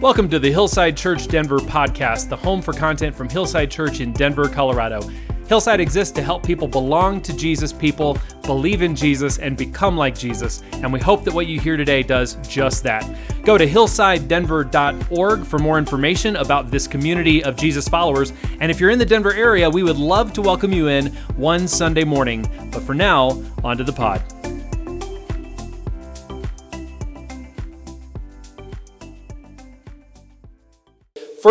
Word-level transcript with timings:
Welcome 0.00 0.28
to 0.28 0.38
the 0.38 0.52
Hillside 0.52 0.96
Church 0.96 1.26
Denver 1.26 1.58
podcast, 1.58 2.28
the 2.28 2.36
home 2.36 2.62
for 2.62 2.72
content 2.72 3.16
from 3.16 3.28
Hillside 3.28 3.68
Church 3.68 3.98
in 3.98 4.12
Denver, 4.12 4.48
Colorado. 4.48 5.02
Hillside 5.48 5.80
exists 5.80 6.14
to 6.14 6.22
help 6.22 6.46
people 6.46 6.68
belong 6.68 7.20
to 7.22 7.36
Jesus, 7.36 7.72
people 7.72 8.16
believe 8.44 8.80
in 8.80 8.94
Jesus, 8.94 9.38
and 9.38 9.56
become 9.56 9.96
like 9.96 10.16
Jesus. 10.16 10.62
And 10.74 10.92
we 10.92 11.00
hope 11.00 11.24
that 11.24 11.34
what 11.34 11.48
you 11.48 11.58
hear 11.58 11.76
today 11.76 12.04
does 12.04 12.36
just 12.48 12.84
that. 12.84 13.12
Go 13.42 13.58
to 13.58 13.66
hillsidedenver.org 13.66 15.44
for 15.44 15.58
more 15.58 15.78
information 15.78 16.36
about 16.36 16.70
this 16.70 16.86
community 16.86 17.42
of 17.42 17.56
Jesus 17.56 17.88
followers. 17.88 18.32
And 18.60 18.70
if 18.70 18.78
you're 18.78 18.90
in 18.90 19.00
the 19.00 19.04
Denver 19.04 19.32
area, 19.32 19.68
we 19.68 19.82
would 19.82 19.98
love 19.98 20.32
to 20.34 20.42
welcome 20.42 20.72
you 20.72 20.86
in 20.86 21.08
one 21.34 21.66
Sunday 21.66 22.04
morning. 22.04 22.48
But 22.70 22.84
for 22.84 22.94
now, 22.94 23.42
on 23.64 23.76
to 23.78 23.82
the 23.82 23.92
pod. 23.92 24.22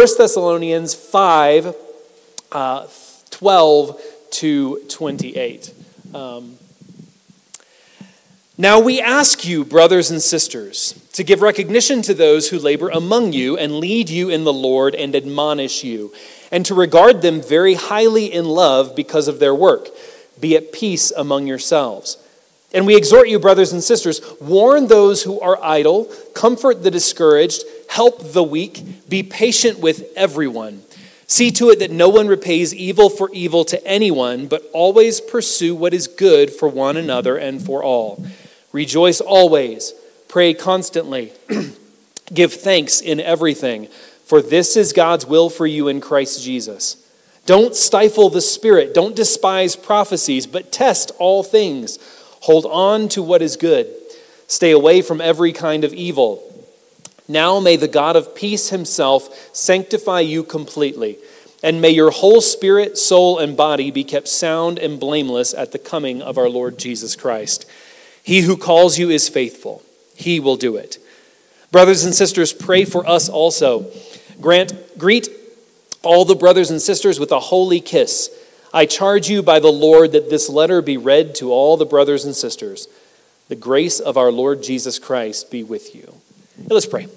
1 0.07 0.17
Thessalonians 0.17 0.93
5 0.95 1.75
uh, 2.53 2.87
12 3.29 4.01
to 4.31 4.81
28. 4.87 5.73
Um, 6.13 6.57
now 8.57 8.79
we 8.79 9.01
ask 9.01 9.45
you, 9.45 9.65
brothers 9.65 10.09
and 10.09 10.21
sisters, 10.21 10.93
to 11.11 11.25
give 11.25 11.41
recognition 11.41 12.01
to 12.03 12.13
those 12.13 12.49
who 12.49 12.57
labor 12.57 12.87
among 12.87 13.33
you 13.33 13.57
and 13.57 13.79
lead 13.79 14.09
you 14.09 14.29
in 14.29 14.45
the 14.45 14.53
Lord 14.53 14.95
and 14.95 15.13
admonish 15.13 15.83
you, 15.83 16.13
and 16.53 16.65
to 16.67 16.73
regard 16.73 17.21
them 17.21 17.41
very 17.41 17.73
highly 17.73 18.31
in 18.31 18.45
love 18.45 18.95
because 18.95 19.27
of 19.27 19.39
their 19.39 19.53
work. 19.53 19.89
Be 20.39 20.55
at 20.55 20.71
peace 20.71 21.11
among 21.11 21.47
yourselves. 21.47 22.15
And 22.73 22.85
we 22.85 22.97
exhort 22.97 23.29
you, 23.29 23.39
brothers 23.39 23.71
and 23.71 23.81
sisters, 23.81 24.21
warn 24.41 24.87
those 24.87 25.23
who 25.23 25.39
are 25.39 25.61
idle, 25.63 26.05
comfort 26.35 26.83
the 26.83 26.91
discouraged, 26.91 27.63
help 27.89 28.33
the 28.33 28.43
weak, 28.43 29.07
be 29.07 29.23
patient 29.23 29.79
with 29.79 30.11
everyone. 30.15 30.83
See 31.27 31.51
to 31.51 31.69
it 31.69 31.79
that 31.79 31.91
no 31.91 32.09
one 32.09 32.27
repays 32.27 32.73
evil 32.73 33.09
for 33.09 33.29
evil 33.31 33.63
to 33.65 33.85
anyone, 33.85 34.47
but 34.47 34.63
always 34.73 35.21
pursue 35.21 35.75
what 35.75 35.93
is 35.93 36.07
good 36.07 36.51
for 36.51 36.67
one 36.67 36.97
another 36.97 37.37
and 37.37 37.61
for 37.61 37.83
all. 37.83 38.25
Rejoice 38.71 39.21
always, 39.21 39.93
pray 40.27 40.53
constantly, 40.53 41.33
give 42.33 42.53
thanks 42.53 43.01
in 43.01 43.19
everything, 43.19 43.87
for 44.25 44.41
this 44.41 44.75
is 44.75 44.91
God's 44.93 45.25
will 45.25 45.49
for 45.49 45.65
you 45.65 45.87
in 45.87 46.01
Christ 46.01 46.43
Jesus. 46.43 46.97
Don't 47.45 47.75
stifle 47.75 48.29
the 48.29 48.41
Spirit, 48.41 48.93
don't 48.93 49.15
despise 49.15 49.77
prophecies, 49.77 50.45
but 50.45 50.71
test 50.71 51.11
all 51.17 51.43
things 51.43 51.97
Hold 52.41 52.65
on 52.65 53.09
to 53.09 53.21
what 53.21 53.41
is 53.41 53.57
good. 53.57 53.93
Stay 54.47 54.71
away 54.71 55.01
from 55.01 55.21
every 55.21 55.51
kind 55.51 55.83
of 55.83 55.93
evil. 55.93 56.43
Now 57.27 57.59
may 57.59 57.75
the 57.75 57.87
God 57.87 58.15
of 58.15 58.35
peace 58.35 58.69
himself 58.69 59.53
sanctify 59.53 60.21
you 60.21 60.43
completely, 60.43 61.17
and 61.61 61.81
may 61.81 61.89
your 61.89 62.11
whole 62.11 62.39
spirit, 62.39 62.97
soul, 62.97 63.37
and 63.39 63.57
body 63.57 63.91
be 63.91 64.05
kept 64.05 64.29
sound 64.29 64.79
and 64.79 64.99
blameless 64.99 65.53
at 65.53 65.73
the 65.73 65.79
coming 65.79 66.21
of 66.21 66.37
our 66.37 66.49
Lord 66.49 66.79
Jesus 66.79 67.15
Christ. 67.15 67.69
He 68.23 68.41
who 68.41 68.55
calls 68.55 68.97
you 68.97 69.09
is 69.09 69.27
faithful, 69.27 69.83
he 70.15 70.39
will 70.39 70.55
do 70.55 70.77
it. 70.77 70.99
Brothers 71.71 72.05
and 72.05 72.15
sisters, 72.15 72.53
pray 72.53 72.85
for 72.85 73.05
us 73.05 73.27
also. 73.27 73.91
Grant, 74.39 74.97
greet 74.97 75.29
all 76.01 76.23
the 76.23 76.35
brothers 76.35 76.71
and 76.71 76.81
sisters 76.81 77.19
with 77.19 77.31
a 77.31 77.39
holy 77.39 77.81
kiss. 77.81 78.29
I 78.73 78.85
charge 78.85 79.29
you 79.29 79.41
by 79.41 79.59
the 79.59 79.71
Lord 79.71 80.11
that 80.11 80.29
this 80.29 80.49
letter 80.49 80.81
be 80.81 80.97
read 80.97 81.35
to 81.35 81.51
all 81.51 81.77
the 81.77 81.85
brothers 81.85 82.25
and 82.25 82.35
sisters. 82.35 82.87
The 83.47 83.55
grace 83.55 83.99
of 83.99 84.17
our 84.17 84.31
Lord 84.31 84.61
Jesus 84.61 84.99
Christ 84.99 85.49
be 85.49 85.63
with 85.63 85.95
you. 85.95 86.15
let's 86.67 86.85
pray. 86.85 87.07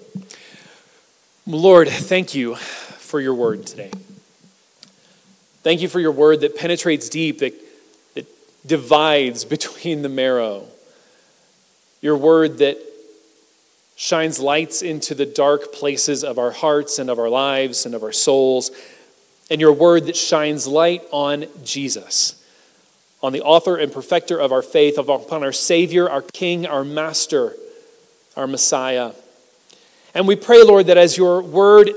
Lord, 1.46 1.88
thank 1.88 2.34
you 2.34 2.54
for 2.54 3.20
your 3.20 3.34
word 3.34 3.66
today. 3.66 3.90
Thank 5.62 5.82
you 5.82 5.88
for 5.88 6.00
your 6.00 6.12
word 6.12 6.40
that 6.40 6.56
penetrates 6.56 7.08
deep, 7.08 7.40
that, 7.40 7.54
that 8.14 8.26
divides 8.66 9.44
between 9.56 10.02
the 10.02 10.08
marrow. 10.08 10.66
Your 12.00 12.16
word 12.16 12.58
that 12.58 12.78
shines 13.96 14.38
lights 14.38 14.80
into 14.80 15.14
the 15.14 15.26
dark 15.26 15.72
places 15.72 16.24
of 16.24 16.38
our 16.38 16.52
hearts 16.52 16.98
and 16.98 17.10
of 17.10 17.18
our 17.18 17.28
lives 17.28 17.84
and 17.84 17.94
of 17.94 18.02
our 18.02 18.12
souls 18.12 18.70
and 19.50 19.60
your 19.60 19.72
word 19.72 20.06
that 20.06 20.16
shines 20.16 20.66
light 20.66 21.02
on 21.10 21.46
Jesus, 21.64 22.42
on 23.22 23.32
the 23.32 23.42
author 23.42 23.76
and 23.76 23.92
perfecter 23.92 24.38
of 24.38 24.52
our 24.52 24.62
faith, 24.62 24.96
upon 24.96 25.42
our 25.42 25.52
Savior, 25.52 26.08
our 26.08 26.22
King, 26.22 26.66
our 26.66 26.84
Master, 26.84 27.54
our 28.36 28.46
Messiah. 28.46 29.12
And 30.14 30.26
we 30.26 30.36
pray, 30.36 30.62
Lord, 30.62 30.86
that 30.86 30.96
as 30.96 31.16
your 31.16 31.42
word 31.42 31.90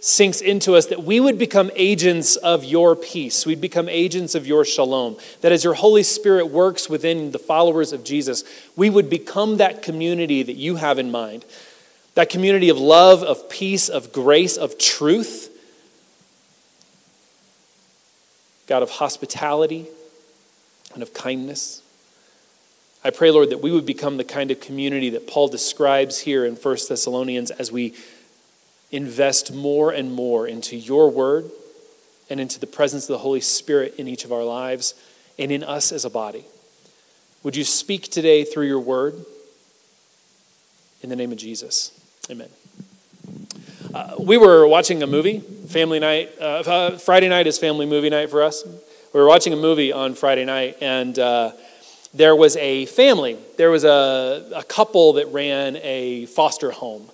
sinks 0.00 0.40
into 0.40 0.74
us, 0.74 0.86
that 0.86 1.02
we 1.02 1.20
would 1.20 1.38
become 1.38 1.70
agents 1.74 2.36
of 2.36 2.64
your 2.64 2.94
peace. 2.96 3.44
We'd 3.44 3.60
become 3.60 3.88
agents 3.88 4.34
of 4.34 4.46
your 4.46 4.64
shalom. 4.64 5.16
That 5.40 5.52
as 5.52 5.64
your 5.64 5.74
Holy 5.74 6.02
Spirit 6.02 6.46
works 6.46 6.88
within 6.88 7.32
the 7.32 7.38
followers 7.38 7.92
of 7.92 8.04
Jesus, 8.04 8.44
we 8.76 8.88
would 8.88 9.10
become 9.10 9.56
that 9.56 9.82
community 9.82 10.42
that 10.42 10.56
you 10.56 10.76
have 10.76 10.98
in 10.98 11.10
mind. 11.10 11.44
That 12.14 12.30
community 12.30 12.68
of 12.68 12.78
love, 12.78 13.22
of 13.22 13.50
peace, 13.50 13.88
of 13.88 14.12
grace, 14.12 14.56
of 14.56 14.78
truth 14.78 15.55
God 18.66 18.82
of 18.82 18.90
hospitality 18.90 19.86
and 20.94 21.02
of 21.02 21.14
kindness. 21.14 21.82
I 23.04 23.10
pray, 23.10 23.30
Lord, 23.30 23.50
that 23.50 23.62
we 23.62 23.70
would 23.70 23.86
become 23.86 24.16
the 24.16 24.24
kind 24.24 24.50
of 24.50 24.60
community 24.60 25.10
that 25.10 25.28
Paul 25.28 25.48
describes 25.48 26.20
here 26.20 26.44
in 26.44 26.56
1 26.56 26.76
Thessalonians 26.88 27.50
as 27.52 27.70
we 27.70 27.94
invest 28.90 29.54
more 29.54 29.92
and 29.92 30.12
more 30.12 30.46
into 30.46 30.76
your 30.76 31.10
word 31.10 31.50
and 32.28 32.40
into 32.40 32.58
the 32.58 32.66
presence 32.66 33.04
of 33.04 33.08
the 33.08 33.18
Holy 33.18 33.40
Spirit 33.40 33.94
in 33.96 34.08
each 34.08 34.24
of 34.24 34.32
our 34.32 34.42
lives 34.42 34.94
and 35.38 35.52
in 35.52 35.62
us 35.62 35.92
as 35.92 36.04
a 36.04 36.10
body. 36.10 36.44
Would 37.42 37.54
you 37.54 37.64
speak 37.64 38.10
today 38.10 38.44
through 38.44 38.66
your 38.66 38.80
word? 38.80 39.24
In 41.02 41.10
the 41.10 41.16
name 41.16 41.30
of 41.30 41.38
Jesus. 41.38 41.92
Amen. 42.30 42.48
Uh, 43.94 44.16
we 44.18 44.36
were 44.36 44.66
watching 44.66 45.02
a 45.02 45.06
movie, 45.06 45.44
family 45.66 45.98
night. 45.98 46.32
Uh, 46.40 46.44
uh, 46.44 46.98
Friday 46.98 47.28
night 47.28 47.46
is 47.46 47.58
family 47.58 47.86
movie 47.86 48.10
night 48.10 48.30
for 48.30 48.42
us. 48.42 48.64
We 49.12 49.20
were 49.20 49.26
watching 49.26 49.52
a 49.52 49.56
movie 49.56 49.92
on 49.92 50.14
Friday 50.14 50.44
night, 50.44 50.76
and 50.80 51.18
uh, 51.18 51.52
there 52.14 52.36
was 52.36 52.56
a 52.56 52.86
family. 52.86 53.36
There 53.56 53.70
was 53.70 53.84
a, 53.84 54.50
a 54.54 54.62
couple 54.62 55.14
that 55.14 55.26
ran 55.28 55.76
a 55.76 56.26
foster 56.26 56.70
home 56.70 57.10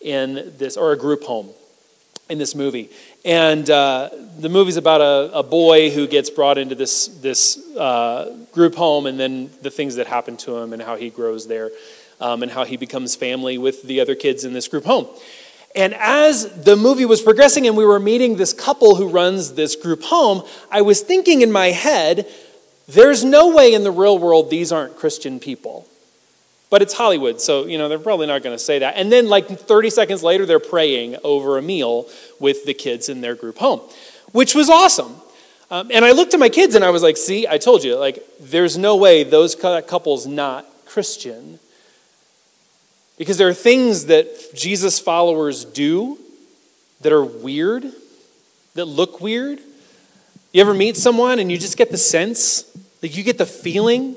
in 0.00 0.52
this, 0.58 0.76
or 0.76 0.92
a 0.92 0.98
group 0.98 1.24
home 1.24 1.50
in 2.28 2.38
this 2.38 2.54
movie. 2.54 2.90
And 3.24 3.68
uh, 3.70 4.10
the 4.38 4.48
movie's 4.48 4.76
about 4.76 5.00
a, 5.00 5.38
a, 5.38 5.42
boy 5.42 5.90
who 5.90 6.06
gets 6.06 6.30
brought 6.30 6.58
into 6.58 6.74
this, 6.74 7.06
this 7.06 7.58
uh, 7.76 8.34
group 8.52 8.74
home 8.74 9.06
and 9.06 9.18
then 9.18 9.50
the 9.62 9.70
things 9.70 9.96
that 9.96 10.06
happen 10.06 10.36
to 10.38 10.56
him 10.58 10.72
and 10.72 10.82
how 10.82 10.96
he 10.96 11.10
grows 11.10 11.46
there 11.46 11.70
um, 12.20 12.42
and 12.42 12.52
how 12.52 12.64
he 12.64 12.76
becomes 12.76 13.14
family 13.14 13.58
with 13.58 13.82
the 13.82 14.00
other 14.00 14.14
kids 14.14 14.44
in 14.44 14.52
this 14.52 14.68
group 14.68 14.84
home. 14.84 15.06
And 15.74 15.92
as 15.94 16.62
the 16.62 16.76
movie 16.76 17.04
was 17.04 17.20
progressing 17.20 17.66
and 17.66 17.76
we 17.76 17.84
were 17.84 17.98
meeting 17.98 18.36
this 18.36 18.52
couple 18.52 18.94
who 18.94 19.08
runs 19.08 19.54
this 19.54 19.74
group 19.74 20.02
home, 20.04 20.44
I 20.70 20.82
was 20.82 21.00
thinking 21.00 21.40
in 21.40 21.50
my 21.50 21.68
head, 21.68 22.28
there's 22.86 23.24
no 23.24 23.54
way 23.54 23.74
in 23.74 23.82
the 23.82 23.90
real 23.90 24.18
world 24.18 24.50
these 24.50 24.70
aren't 24.70 24.96
Christian 24.96 25.40
people. 25.40 25.88
But 26.70 26.82
it's 26.82 26.94
Hollywood, 26.94 27.40
so 27.40 27.66
you 27.66 27.78
know 27.78 27.88
they're 27.88 27.98
probably 27.98 28.26
not 28.26 28.42
going 28.42 28.56
to 28.56 28.62
say 28.62 28.80
that. 28.80 28.96
And 28.96 29.10
then 29.12 29.28
like 29.28 29.46
30 29.46 29.90
seconds 29.90 30.22
later 30.22 30.44
they're 30.44 30.58
praying 30.58 31.16
over 31.22 31.56
a 31.56 31.62
meal 31.62 32.08
with 32.40 32.64
the 32.64 32.74
kids 32.74 33.08
in 33.08 33.20
their 33.20 33.34
group 33.36 33.58
home, 33.58 33.80
which 34.32 34.54
was 34.54 34.68
awesome. 34.68 35.14
Um, 35.70 35.90
and 35.92 36.04
I 36.04 36.12
looked 36.12 36.34
at 36.34 36.40
my 36.40 36.48
kids 36.48 36.74
and 36.74 36.84
I 36.84 36.90
was 36.90 37.02
like, 37.02 37.16
"See, 37.16 37.46
I 37.46 37.58
told 37.58 37.84
you, 37.84 37.96
like 37.96 38.24
there's 38.40 38.76
no 38.76 38.96
way 38.96 39.22
those 39.22 39.54
couples 39.54 40.26
not 40.26 40.66
Christian." 40.84 41.60
Because 43.16 43.38
there 43.38 43.48
are 43.48 43.54
things 43.54 44.06
that 44.06 44.54
Jesus 44.54 44.98
followers 44.98 45.64
do 45.64 46.18
that 47.00 47.12
are 47.12 47.24
weird, 47.24 47.84
that 48.74 48.86
look 48.86 49.20
weird. 49.20 49.60
You 50.52 50.60
ever 50.60 50.74
meet 50.74 50.96
someone 50.96 51.38
and 51.38 51.50
you 51.50 51.58
just 51.58 51.76
get 51.76 51.90
the 51.90 51.98
sense, 51.98 52.64
like 53.02 53.16
you 53.16 53.22
get 53.22 53.38
the 53.38 53.46
feeling, 53.46 54.16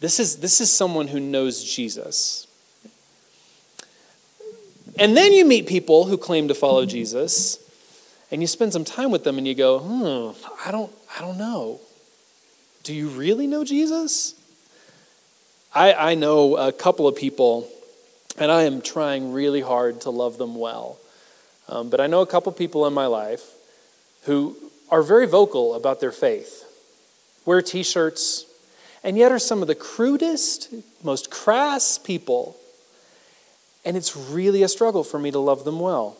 this 0.00 0.20
is, 0.20 0.36
this 0.36 0.60
is 0.60 0.70
someone 0.70 1.08
who 1.08 1.18
knows 1.18 1.64
Jesus. 1.64 2.46
And 4.98 5.16
then 5.16 5.32
you 5.32 5.44
meet 5.44 5.66
people 5.66 6.04
who 6.04 6.16
claim 6.16 6.48
to 6.48 6.54
follow 6.54 6.86
Jesus, 6.86 7.58
and 8.30 8.40
you 8.40 8.46
spend 8.46 8.72
some 8.72 8.84
time 8.84 9.10
with 9.10 9.24
them 9.24 9.38
and 9.38 9.46
you 9.46 9.54
go, 9.54 9.78
hmm, 9.78 10.46
I 10.66 10.70
don't, 10.70 10.92
I 11.16 11.20
don't 11.20 11.38
know. 11.38 11.80
Do 12.84 12.94
you 12.94 13.08
really 13.08 13.46
know 13.46 13.64
Jesus? 13.64 14.34
I, 15.74 15.94
I 15.94 16.14
know 16.14 16.56
a 16.56 16.70
couple 16.70 17.08
of 17.08 17.16
people 17.16 17.68
and 18.38 18.50
I 18.50 18.62
am 18.62 18.80
trying 18.80 19.32
really 19.32 19.60
hard 19.60 20.02
to 20.02 20.10
love 20.10 20.38
them 20.38 20.54
well. 20.56 20.98
Um, 21.68 21.88
but 21.88 22.00
I 22.00 22.06
know 22.06 22.20
a 22.20 22.26
couple 22.26 22.52
people 22.52 22.86
in 22.86 22.92
my 22.92 23.06
life 23.06 23.42
who 24.24 24.56
are 24.90 25.02
very 25.02 25.26
vocal 25.26 25.74
about 25.74 26.00
their 26.00 26.12
faith, 26.12 26.64
wear 27.44 27.62
t 27.62 27.82
shirts, 27.82 28.46
and 29.02 29.16
yet 29.16 29.32
are 29.32 29.38
some 29.38 29.62
of 29.62 29.68
the 29.68 29.74
crudest, 29.74 30.72
most 31.02 31.30
crass 31.30 31.98
people. 31.98 32.56
And 33.84 33.96
it's 33.96 34.16
really 34.16 34.62
a 34.62 34.68
struggle 34.68 35.04
for 35.04 35.18
me 35.18 35.30
to 35.30 35.38
love 35.38 35.64
them 35.64 35.78
well. 35.78 36.16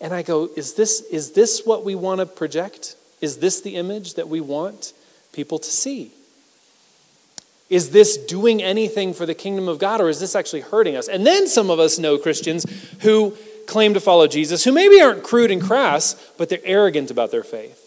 And 0.00 0.14
I 0.14 0.22
go, 0.22 0.48
is 0.56 0.74
this, 0.74 1.02
is 1.10 1.32
this 1.32 1.66
what 1.66 1.84
we 1.84 1.94
want 1.94 2.20
to 2.20 2.26
project? 2.26 2.96
Is 3.20 3.38
this 3.38 3.60
the 3.60 3.76
image 3.76 4.14
that 4.14 4.28
we 4.28 4.40
want 4.40 4.92
people 5.32 5.58
to 5.58 5.70
see? 5.70 6.12
Is 7.70 7.90
this 7.90 8.16
doing 8.16 8.60
anything 8.62 9.14
for 9.14 9.24
the 9.24 9.34
kingdom 9.34 9.68
of 9.68 9.78
God, 9.78 10.00
or 10.00 10.08
is 10.08 10.18
this 10.18 10.34
actually 10.34 10.62
hurting 10.62 10.96
us? 10.96 11.08
And 11.08 11.24
then 11.24 11.46
some 11.46 11.70
of 11.70 11.78
us 11.78 12.00
know 12.00 12.18
Christians 12.18 12.66
who 13.02 13.36
claim 13.66 13.94
to 13.94 14.00
follow 14.00 14.26
Jesus, 14.26 14.64
who 14.64 14.72
maybe 14.72 15.00
aren't 15.00 15.22
crude 15.22 15.52
and 15.52 15.62
crass, 15.62 16.32
but 16.36 16.48
they're 16.48 16.58
arrogant 16.64 17.12
about 17.12 17.30
their 17.30 17.44
faith, 17.44 17.80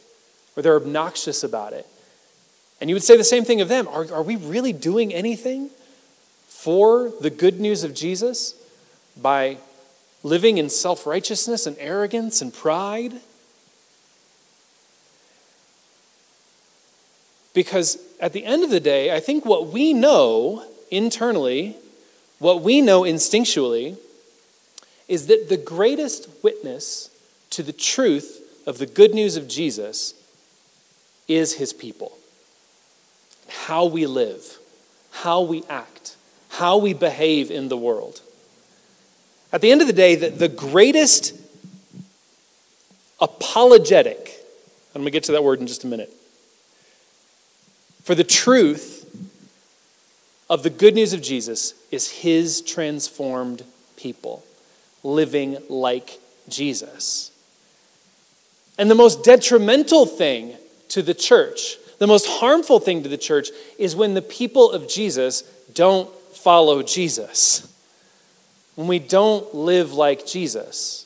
or 0.55 0.63
they're 0.63 0.77
obnoxious 0.77 1.43
about 1.43 1.73
it. 1.73 1.85
And 2.79 2.89
you 2.89 2.95
would 2.95 3.03
say 3.03 3.17
the 3.17 3.25
same 3.25 3.43
thing 3.43 3.59
of 3.59 3.67
them. 3.67 3.87
Are, 3.89 4.11
are 4.13 4.23
we 4.23 4.37
really 4.37 4.73
doing 4.73 5.13
anything 5.13 5.69
for 6.47 7.11
the 7.19 7.29
good 7.29 7.59
news 7.59 7.83
of 7.83 7.93
Jesus 7.93 8.55
by 9.21 9.57
living 10.23 10.57
in 10.57 10.69
self 10.69 11.05
righteousness 11.05 11.67
and 11.67 11.75
arrogance 11.77 12.41
and 12.41 12.53
pride? 12.53 13.13
Because 17.53 17.97
at 18.19 18.33
the 18.33 18.45
end 18.45 18.63
of 18.63 18.69
the 18.69 18.79
day, 18.79 19.15
I 19.15 19.19
think 19.19 19.45
what 19.45 19.67
we 19.67 19.93
know 19.93 20.65
internally, 20.89 21.75
what 22.39 22.61
we 22.61 22.81
know 22.81 23.01
instinctually, 23.01 23.97
is 25.07 25.27
that 25.27 25.49
the 25.49 25.57
greatest 25.57 26.27
witness 26.43 27.09
to 27.51 27.61
the 27.61 27.73
truth 27.73 28.41
of 28.65 28.77
the 28.77 28.85
good 28.85 29.13
news 29.13 29.35
of 29.35 29.47
Jesus 29.47 30.15
is 31.27 31.53
his 31.55 31.73
people. 31.73 32.17
How 33.47 33.85
we 33.85 34.05
live, 34.07 34.57
how 35.11 35.41
we 35.41 35.63
act, 35.69 36.15
how 36.49 36.77
we 36.77 36.93
behave 36.93 37.51
in 37.51 37.69
the 37.69 37.77
world. 37.77 38.21
At 39.51 39.61
the 39.61 39.71
end 39.71 39.81
of 39.81 39.87
the 39.87 39.93
day, 39.93 40.15
the, 40.15 40.29
the 40.29 40.47
greatest 40.47 41.35
apologetic, 43.21 44.43
I'm 44.95 45.01
going 45.01 45.05
to 45.05 45.11
get 45.11 45.23
to 45.25 45.33
that 45.33 45.43
word 45.43 45.59
in 45.59 45.67
just 45.67 45.83
a 45.83 45.87
minute, 45.87 46.11
for 48.03 48.15
the 48.15 48.23
truth 48.23 48.99
of 50.49 50.61
the 50.63 50.69
good 50.69 50.93
news 50.93 51.13
of 51.13 51.21
Jesus 51.21 51.73
is 51.89 52.09
his 52.09 52.61
transformed 52.61 53.63
people 53.95 54.43
living 55.03 55.57
like 55.69 56.19
Jesus. 56.49 57.31
And 58.77 58.89
the 58.89 58.95
most 58.95 59.23
detrimental 59.23 60.05
thing 60.05 60.55
to 60.89 61.01
the 61.01 61.13
church, 61.13 61.77
the 61.99 62.07
most 62.07 62.27
harmful 62.27 62.79
thing 62.79 63.03
to 63.03 63.09
the 63.09 63.17
church, 63.17 63.49
is 63.77 63.95
when 63.95 64.13
the 64.13 64.21
people 64.21 64.71
of 64.71 64.87
Jesus 64.87 65.43
don't 65.73 66.13
follow 66.35 66.83
Jesus, 66.83 67.73
when 68.75 68.87
we 68.87 68.99
don't 68.99 69.55
live 69.55 69.93
like 69.93 70.25
Jesus. 70.25 71.02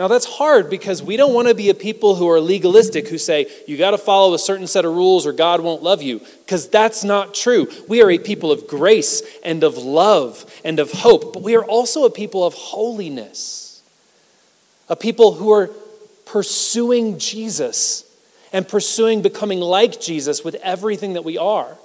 Now, 0.00 0.08
that's 0.08 0.24
hard 0.24 0.70
because 0.70 1.02
we 1.02 1.18
don't 1.18 1.34
want 1.34 1.48
to 1.48 1.54
be 1.54 1.68
a 1.68 1.74
people 1.74 2.14
who 2.14 2.26
are 2.30 2.40
legalistic, 2.40 3.08
who 3.08 3.18
say, 3.18 3.48
you 3.68 3.76
got 3.76 3.90
to 3.90 3.98
follow 3.98 4.32
a 4.32 4.38
certain 4.38 4.66
set 4.66 4.86
of 4.86 4.94
rules 4.94 5.26
or 5.26 5.32
God 5.34 5.60
won't 5.60 5.82
love 5.82 6.00
you, 6.00 6.20
because 6.38 6.70
that's 6.70 7.04
not 7.04 7.34
true. 7.34 7.68
We 7.86 8.00
are 8.00 8.10
a 8.10 8.18
people 8.18 8.50
of 8.50 8.66
grace 8.66 9.22
and 9.44 9.62
of 9.62 9.76
love 9.76 10.50
and 10.64 10.78
of 10.78 10.90
hope, 10.90 11.34
but 11.34 11.42
we 11.42 11.54
are 11.54 11.62
also 11.62 12.06
a 12.06 12.10
people 12.10 12.46
of 12.46 12.54
holiness, 12.54 13.82
a 14.88 14.96
people 14.96 15.34
who 15.34 15.52
are 15.52 15.68
pursuing 16.24 17.18
Jesus 17.18 18.10
and 18.54 18.66
pursuing 18.66 19.20
becoming 19.20 19.60
like 19.60 20.00
Jesus 20.00 20.42
with 20.42 20.54
everything 20.62 21.12
that 21.12 21.24
we 21.24 21.36
are. 21.36 21.76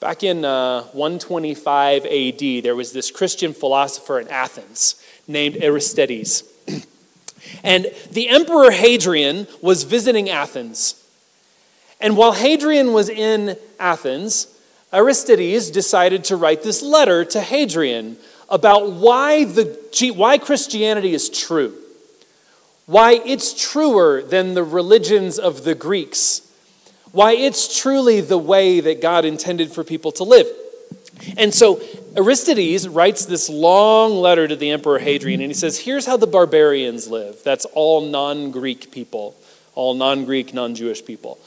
Back 0.00 0.24
in 0.24 0.44
uh, 0.44 0.82
125 0.86 2.04
AD, 2.04 2.64
there 2.64 2.74
was 2.74 2.92
this 2.92 3.12
Christian 3.12 3.52
philosopher 3.52 4.18
in 4.18 4.26
Athens 4.26 5.00
named 5.28 5.56
Aristides. 5.62 6.42
And 7.62 7.86
the 8.10 8.28
Emperor 8.28 8.70
Hadrian 8.70 9.46
was 9.60 9.84
visiting 9.84 10.30
Athens. 10.30 10.96
And 12.00 12.16
while 12.16 12.32
Hadrian 12.32 12.92
was 12.92 13.08
in 13.08 13.56
Athens, 13.78 14.46
Aristides 14.92 15.70
decided 15.70 16.24
to 16.24 16.36
write 16.36 16.62
this 16.62 16.82
letter 16.82 17.24
to 17.26 17.40
Hadrian 17.40 18.16
about 18.48 18.90
why, 18.90 19.44
the, 19.44 20.12
why 20.16 20.38
Christianity 20.38 21.14
is 21.14 21.28
true, 21.28 21.76
why 22.86 23.20
it's 23.24 23.70
truer 23.70 24.22
than 24.22 24.54
the 24.54 24.64
religions 24.64 25.38
of 25.38 25.64
the 25.64 25.74
Greeks, 25.74 26.50
why 27.12 27.32
it's 27.32 27.78
truly 27.78 28.20
the 28.20 28.38
way 28.38 28.80
that 28.80 29.00
God 29.00 29.24
intended 29.24 29.70
for 29.70 29.84
people 29.84 30.10
to 30.12 30.24
live. 30.24 30.46
And 31.36 31.52
so 31.54 31.80
Aristides 32.16 32.88
writes 32.88 33.24
this 33.24 33.48
long 33.48 34.14
letter 34.14 34.48
to 34.48 34.56
the 34.56 34.70
Emperor 34.70 34.98
Hadrian, 34.98 35.40
and 35.40 35.50
he 35.50 35.54
says, 35.54 35.78
Here's 35.78 36.06
how 36.06 36.16
the 36.16 36.26
barbarians 36.26 37.08
live. 37.08 37.42
That's 37.44 37.64
all 37.66 38.00
non 38.00 38.50
Greek 38.50 38.90
people, 38.90 39.36
all 39.74 39.94
non 39.94 40.24
Greek, 40.24 40.52
non 40.52 40.74
Jewish 40.74 41.04
people. 41.04 41.38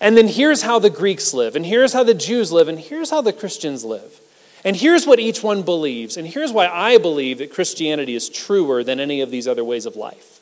And 0.00 0.16
then 0.16 0.28
here's 0.28 0.62
how 0.62 0.78
the 0.78 0.90
Greeks 0.90 1.32
live, 1.34 1.56
and 1.56 1.66
here's 1.66 1.92
how 1.92 2.04
the 2.04 2.14
Jews 2.14 2.52
live, 2.52 2.68
and 2.68 2.78
here's 2.78 3.10
how 3.10 3.22
the 3.22 3.32
Christians 3.32 3.84
live. 3.84 4.20
And 4.64 4.76
here's 4.76 5.06
what 5.06 5.20
each 5.20 5.42
one 5.42 5.62
believes, 5.62 6.16
and 6.16 6.26
here's 6.26 6.52
why 6.52 6.66
I 6.66 6.98
believe 6.98 7.38
that 7.38 7.52
Christianity 7.52 8.14
is 8.14 8.28
truer 8.28 8.84
than 8.84 9.00
any 9.00 9.20
of 9.20 9.30
these 9.30 9.48
other 9.48 9.64
ways 9.64 9.86
of 9.86 9.96
life. 9.96 10.40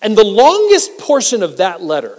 And 0.00 0.16
the 0.16 0.24
longest 0.24 0.98
portion 0.98 1.42
of 1.42 1.56
that 1.56 1.82
letter 1.82 2.18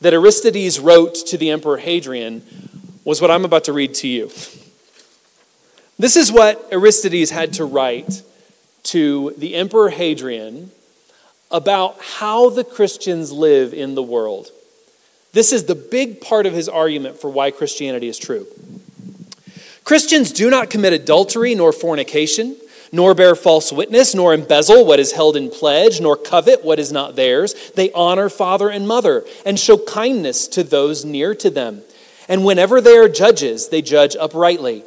that 0.00 0.14
Aristides 0.14 0.80
wrote 0.80 1.14
to 1.26 1.36
the 1.36 1.50
Emperor 1.50 1.76
Hadrian 1.76 2.42
was 3.04 3.20
what 3.20 3.30
I'm 3.30 3.44
about 3.44 3.64
to 3.64 3.72
read 3.72 3.94
to 3.94 4.08
you. 4.08 4.30
This 5.98 6.16
is 6.16 6.32
what 6.32 6.66
Aristides 6.72 7.30
had 7.30 7.52
to 7.54 7.64
write 7.64 8.22
to 8.84 9.32
the 9.38 9.54
Emperor 9.54 9.90
Hadrian 9.90 10.72
about 11.50 11.96
how 12.00 12.50
the 12.50 12.64
Christians 12.64 13.30
live 13.30 13.72
in 13.72 13.94
the 13.94 14.02
world. 14.02 14.48
This 15.32 15.52
is 15.52 15.64
the 15.64 15.74
big 15.76 16.20
part 16.20 16.46
of 16.46 16.52
his 16.52 16.68
argument 16.68 17.20
for 17.20 17.30
why 17.30 17.52
Christianity 17.52 18.08
is 18.08 18.18
true. 18.18 18.46
Christians 19.84 20.32
do 20.32 20.50
not 20.50 20.70
commit 20.70 20.92
adultery 20.92 21.54
nor 21.54 21.72
fornication, 21.72 22.56
nor 22.90 23.14
bear 23.14 23.36
false 23.36 23.72
witness, 23.72 24.14
nor 24.14 24.34
embezzle 24.34 24.84
what 24.84 24.98
is 24.98 25.12
held 25.12 25.36
in 25.36 25.50
pledge, 25.50 26.00
nor 26.00 26.16
covet 26.16 26.64
what 26.64 26.80
is 26.80 26.90
not 26.90 27.14
theirs. 27.14 27.54
They 27.76 27.92
honor 27.92 28.28
father 28.28 28.68
and 28.68 28.88
mother 28.88 29.24
and 29.46 29.60
show 29.60 29.78
kindness 29.78 30.48
to 30.48 30.64
those 30.64 31.04
near 31.04 31.34
to 31.36 31.50
them. 31.50 31.82
And 32.28 32.44
whenever 32.44 32.80
they 32.80 32.96
are 32.96 33.08
judges, 33.08 33.68
they 33.68 33.82
judge 33.82 34.16
uprightly. 34.16 34.84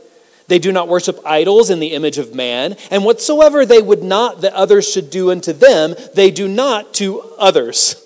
They 0.48 0.60
do 0.60 0.72
not 0.72 0.88
worship 0.88 1.20
idols 1.26 1.70
in 1.70 1.80
the 1.80 1.94
image 1.94 2.18
of 2.18 2.34
man, 2.34 2.78
and 2.90 3.04
whatsoever 3.04 3.66
they 3.66 3.82
would 3.82 4.04
not 4.04 4.42
that 4.42 4.54
others 4.54 4.90
should 4.90 5.10
do 5.10 5.30
unto 5.30 5.52
them, 5.52 5.96
they 6.14 6.32
do 6.32 6.48
not 6.48 6.94
to 6.96 7.22
others. 7.38 8.04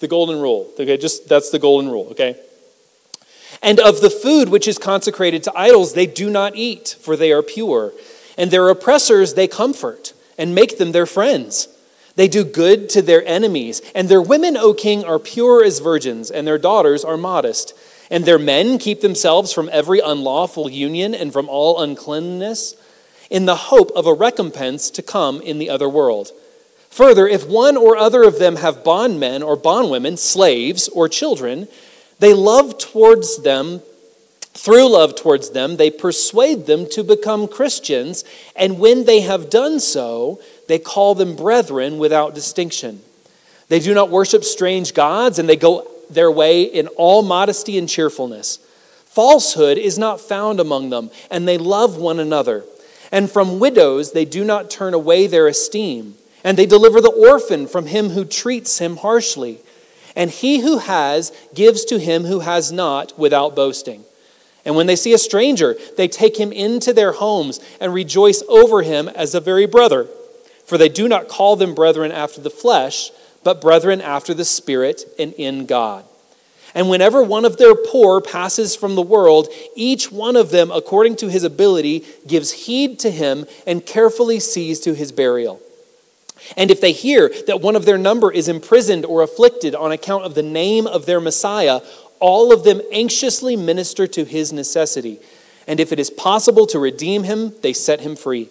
The 0.00 0.08
golden 0.08 0.40
rule. 0.40 0.70
Okay, 0.78 0.96
just 0.96 1.28
that's 1.28 1.50
the 1.50 1.58
golden 1.58 1.90
rule, 1.90 2.08
okay? 2.10 2.36
And 3.62 3.78
of 3.78 4.00
the 4.00 4.10
food 4.10 4.48
which 4.48 4.66
is 4.66 4.78
consecrated 4.78 5.42
to 5.44 5.52
idols, 5.54 5.94
they 5.94 6.06
do 6.06 6.30
not 6.30 6.56
eat, 6.56 6.96
for 7.00 7.16
they 7.16 7.30
are 7.30 7.42
pure. 7.42 7.92
And 8.38 8.50
their 8.50 8.68
oppressors 8.68 9.34
they 9.34 9.46
comfort 9.46 10.12
and 10.38 10.54
make 10.54 10.78
them 10.78 10.92
their 10.92 11.06
friends. 11.06 11.68
They 12.16 12.26
do 12.26 12.42
good 12.44 12.88
to 12.90 13.02
their 13.02 13.24
enemies, 13.26 13.82
and 13.94 14.08
their 14.08 14.22
women, 14.22 14.56
O 14.56 14.74
king, 14.74 15.04
are 15.04 15.18
pure 15.18 15.62
as 15.62 15.78
virgins, 15.78 16.30
and 16.30 16.46
their 16.46 16.58
daughters 16.58 17.04
are 17.04 17.16
modest. 17.16 17.74
And 18.10 18.24
their 18.24 18.38
men 18.38 18.78
keep 18.78 19.00
themselves 19.00 19.52
from 19.52 19.70
every 19.72 20.00
unlawful 20.00 20.68
union 20.68 21.14
and 21.14 21.32
from 21.32 21.48
all 21.48 21.80
uncleanness, 21.80 22.74
in 23.30 23.46
the 23.46 23.54
hope 23.56 23.92
of 23.92 24.06
a 24.06 24.12
recompense 24.12 24.90
to 24.90 25.02
come 25.02 25.40
in 25.40 25.58
the 25.58 25.70
other 25.70 25.88
world. 25.88 26.32
Further, 26.90 27.28
if 27.28 27.46
one 27.46 27.76
or 27.76 27.96
other 27.96 28.24
of 28.24 28.40
them 28.40 28.56
have 28.56 28.82
bondmen 28.82 29.44
or 29.44 29.54
bondwomen, 29.54 30.16
slaves 30.16 30.88
or 30.88 31.08
children, 31.08 31.68
they 32.18 32.34
love 32.34 32.76
towards 32.78 33.42
them, 33.44 33.80
through 34.54 34.90
love 34.90 35.14
towards 35.14 35.50
them, 35.50 35.76
they 35.76 35.90
persuade 35.90 36.66
them 36.66 36.88
to 36.90 37.04
become 37.04 37.46
Christians, 37.46 38.24
and 38.56 38.80
when 38.80 39.04
they 39.04 39.20
have 39.20 39.48
done 39.48 39.78
so, 39.78 40.40
they 40.66 40.80
call 40.80 41.14
them 41.14 41.36
brethren 41.36 41.98
without 41.98 42.34
distinction. 42.34 43.00
They 43.68 43.78
do 43.78 43.94
not 43.94 44.10
worship 44.10 44.42
strange 44.42 44.92
gods, 44.92 45.38
and 45.38 45.48
they 45.48 45.54
go 45.54 45.86
their 46.10 46.30
way 46.30 46.62
in 46.62 46.86
all 46.88 47.22
modesty 47.22 47.78
and 47.78 47.88
cheerfulness. 47.88 48.58
Falsehood 49.06 49.78
is 49.78 49.98
not 49.98 50.20
found 50.20 50.60
among 50.60 50.90
them, 50.90 51.10
and 51.30 51.46
they 51.46 51.58
love 51.58 51.96
one 51.96 52.20
another. 52.20 52.64
And 53.10 53.30
from 53.30 53.58
widows 53.58 54.12
they 54.12 54.24
do 54.24 54.44
not 54.44 54.70
turn 54.70 54.94
away 54.94 55.26
their 55.26 55.48
esteem, 55.48 56.14
and 56.44 56.56
they 56.56 56.66
deliver 56.66 57.00
the 57.00 57.10
orphan 57.10 57.66
from 57.66 57.86
him 57.86 58.10
who 58.10 58.24
treats 58.24 58.78
him 58.78 58.98
harshly. 58.98 59.58
And 60.16 60.30
he 60.30 60.60
who 60.60 60.78
has 60.78 61.32
gives 61.54 61.84
to 61.86 61.98
him 61.98 62.24
who 62.24 62.40
has 62.40 62.72
not 62.72 63.18
without 63.18 63.56
boasting. 63.56 64.04
And 64.64 64.76
when 64.76 64.86
they 64.86 64.96
see 64.96 65.12
a 65.12 65.18
stranger, 65.18 65.76
they 65.96 66.08
take 66.08 66.38
him 66.38 66.52
into 66.52 66.92
their 66.92 67.12
homes 67.12 67.60
and 67.80 67.94
rejoice 67.94 68.42
over 68.48 68.82
him 68.82 69.08
as 69.08 69.34
a 69.34 69.40
very 69.40 69.66
brother. 69.66 70.08
For 70.64 70.78
they 70.78 70.88
do 70.88 71.08
not 71.08 71.28
call 71.28 71.56
them 71.56 71.74
brethren 71.74 72.12
after 72.12 72.40
the 72.40 72.50
flesh 72.50 73.10
but 73.42 73.60
brethren 73.60 74.00
after 74.00 74.34
the 74.34 74.44
Spirit 74.44 75.04
and 75.18 75.32
in 75.34 75.66
God. 75.66 76.04
And 76.74 76.88
whenever 76.88 77.22
one 77.22 77.44
of 77.44 77.56
their 77.56 77.74
poor 77.74 78.20
passes 78.20 78.76
from 78.76 78.94
the 78.94 79.02
world, 79.02 79.48
each 79.74 80.12
one 80.12 80.36
of 80.36 80.50
them, 80.50 80.70
according 80.70 81.16
to 81.16 81.28
his 81.28 81.42
ability, 81.42 82.04
gives 82.26 82.52
heed 82.52 82.98
to 83.00 83.10
him 83.10 83.46
and 83.66 83.84
carefully 83.84 84.38
sees 84.38 84.78
to 84.80 84.94
his 84.94 85.10
burial. 85.10 85.60
And 86.56 86.70
if 86.70 86.80
they 86.80 86.92
hear 86.92 87.30
that 87.46 87.60
one 87.60 87.76
of 87.76 87.84
their 87.84 87.98
number 87.98 88.30
is 88.30 88.48
imprisoned 88.48 89.04
or 89.04 89.22
afflicted 89.22 89.74
on 89.74 89.92
account 89.92 90.24
of 90.24 90.34
the 90.34 90.42
name 90.42 90.86
of 90.86 91.06
their 91.06 91.20
Messiah, 91.20 91.80
all 92.18 92.52
of 92.52 92.64
them 92.64 92.80
anxiously 92.92 93.56
minister 93.56 94.06
to 94.06 94.24
his 94.24 94.52
necessity. 94.52 95.18
And 95.66 95.80
if 95.80 95.92
it 95.92 95.98
is 95.98 96.10
possible 96.10 96.66
to 96.68 96.78
redeem 96.78 97.24
him, 97.24 97.54
they 97.62 97.72
set 97.72 98.00
him 98.00 98.16
free. 98.16 98.48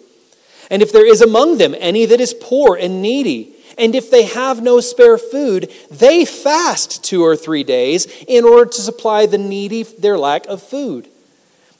And 0.70 0.82
if 0.82 0.92
there 0.92 1.06
is 1.06 1.20
among 1.20 1.58
them 1.58 1.74
any 1.78 2.06
that 2.06 2.20
is 2.20 2.34
poor 2.34 2.76
and 2.76 3.02
needy, 3.02 3.54
and 3.78 3.94
if 3.94 4.10
they 4.10 4.24
have 4.24 4.62
no 4.62 4.80
spare 4.80 5.18
food, 5.18 5.70
they 5.90 6.24
fast 6.24 7.04
two 7.04 7.22
or 7.22 7.36
three 7.36 7.64
days 7.64 8.06
in 8.26 8.44
order 8.44 8.70
to 8.70 8.80
supply 8.80 9.26
the 9.26 9.38
needy 9.38 9.82
their 9.82 10.18
lack 10.18 10.46
of 10.46 10.62
food. 10.62 11.08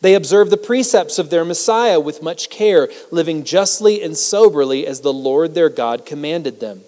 They 0.01 0.15
observe 0.15 0.51
the 0.51 0.57
precepts 0.57 1.19
of 1.19 1.31
their 1.31 1.45
Messiah 1.45 2.01
with 2.01 2.23
much 2.23 2.49
care, 2.49 2.89
living 3.11 3.45
justly 3.45 4.03
and 4.03 4.17
soberly 4.17 4.87
as 4.87 5.01
the 5.01 5.13
Lord 5.13 5.55
their 5.55 5.69
God 5.69 6.07
commanded 6.07 6.61
them. 6.61 6.83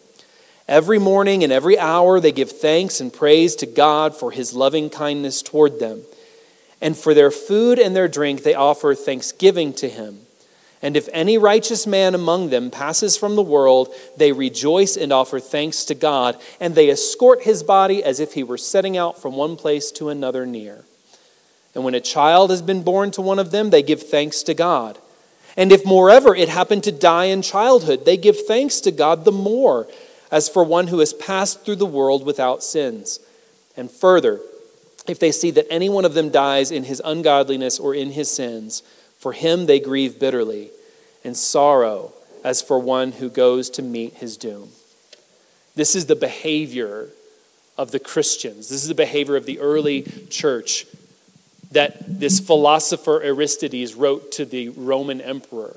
Every 0.67 0.99
morning 0.99 1.45
and 1.45 1.53
every 1.53 1.79
hour 1.79 2.21
they 2.21 2.33
give 2.33 2.51
thanks 2.51 3.01
and 3.01 3.13
praise 3.13 3.55
to 3.57 3.67
God 3.67 4.17
for 4.17 4.31
his 4.31 4.55
loving 4.55 4.89
kindness 4.89 5.43
toward 5.43 5.79
them. 5.79 6.03
And 6.81 6.97
for 6.97 7.13
their 7.13 7.31
food 7.31 7.79
and 7.79 7.95
their 7.95 8.09
drink 8.09 8.43
they 8.43 8.55
offer 8.55 8.95
thanksgiving 8.95 9.75
to 9.75 9.89
him. 9.89 10.21
And 10.83 10.97
if 10.97 11.09
any 11.13 11.39
righteous 11.39 11.87
man 11.87 12.15
among 12.15 12.51
them 12.51 12.71
passes 12.71 13.17
from 13.17 13.37
the 13.37 13.43
world, 13.43 13.95
they 14.17 14.33
rejoice 14.33 14.97
and 14.97 15.13
offer 15.13 15.39
thanks 15.39 15.85
to 15.85 15.95
God, 15.95 16.41
and 16.61 16.75
they 16.75 16.91
escort 16.91 17.45
his 17.45 17.63
body 17.63 18.03
as 18.03 18.19
if 18.19 18.33
he 18.33 18.43
were 18.43 18.59
setting 18.59 18.97
out 18.97 19.23
from 19.23 19.37
one 19.37 19.57
place 19.57 19.93
to 19.93 20.09
another 20.09 20.45
near. 20.45 20.85
And 21.75 21.85
when 21.85 21.95
a 21.95 22.01
child 22.01 22.51
has 22.51 22.63
been 22.63 22.83
born 22.83 23.13
to 23.13 23.23
one 23.23 23.39
of 23.39 23.53
them, 23.53 23.71
they 23.71 23.83
give 23.83 24.03
thanks 24.03 24.43
to 24.43 24.55
God. 24.55 24.99
And 25.57 25.71
if 25.71 25.87
moreover 25.87 26.35
it 26.35 26.49
happened 26.49 26.83
to 26.85 26.93
die 26.93 27.27
in 27.27 27.43
childhood, 27.43 28.05
they 28.05 28.17
give 28.17 28.47
thanks 28.47 28.81
to 28.81 28.91
God 28.91 29.25
the 29.25 29.33
more, 29.33 29.87
as 30.31 30.49
for 30.49 30.65
one 30.65 30.89
who 30.89 30.99
has 30.99 31.13
passed 31.13 31.65
through 31.65 31.77
the 31.77 31.87
world 31.87 32.27
without 32.27 32.63
sins. 32.63 33.21
And 33.77 33.91
further, 33.91 34.41
if 35.07 35.19
they 35.19 35.31
see 35.33 35.51
that 35.53 35.71
any 35.71 35.89
one 35.89 36.05
of 36.05 36.15
them 36.15 36.31
dies 36.31 36.71
in 36.71 36.85
his 36.85 37.03
ungodliness 37.05 37.79
or 37.79 37.95
in 37.95 38.13
his 38.13 38.31
sins, 38.31 38.83
for 39.23 39.33
him 39.33 39.67
they 39.67 39.79
grieve 39.79 40.19
bitterly 40.19 40.73
and 41.23 41.37
sorrow 41.37 42.13
as 42.43 42.61
for 42.61 42.77
one 42.81 43.13
who 43.13 43.31
goes 43.31 43.71
to 43.71 43.81
meet 43.81 44.15
his 44.15 44.37
doom. 44.37 44.71
This 45.77 45.95
is 45.95 46.07
the 46.07 46.17
behavior 46.17 47.09
of 47.79 47.93
the 47.93 48.01
Christians. 48.01 48.69
This 48.69 48.83
is 48.83 48.89
the 48.89 48.97
behavior 48.97 49.37
of 49.37 49.47
the 49.47 49.61
early 49.61 50.03
church 50.29 50.87
that 51.71 52.19
this 52.19 52.41
philosopher 52.41 53.23
Aristides 53.23 53.95
wrote 53.95 54.33
to 54.33 54.45
the 54.45 54.71
Roman 54.71 55.21
emperor 55.21 55.77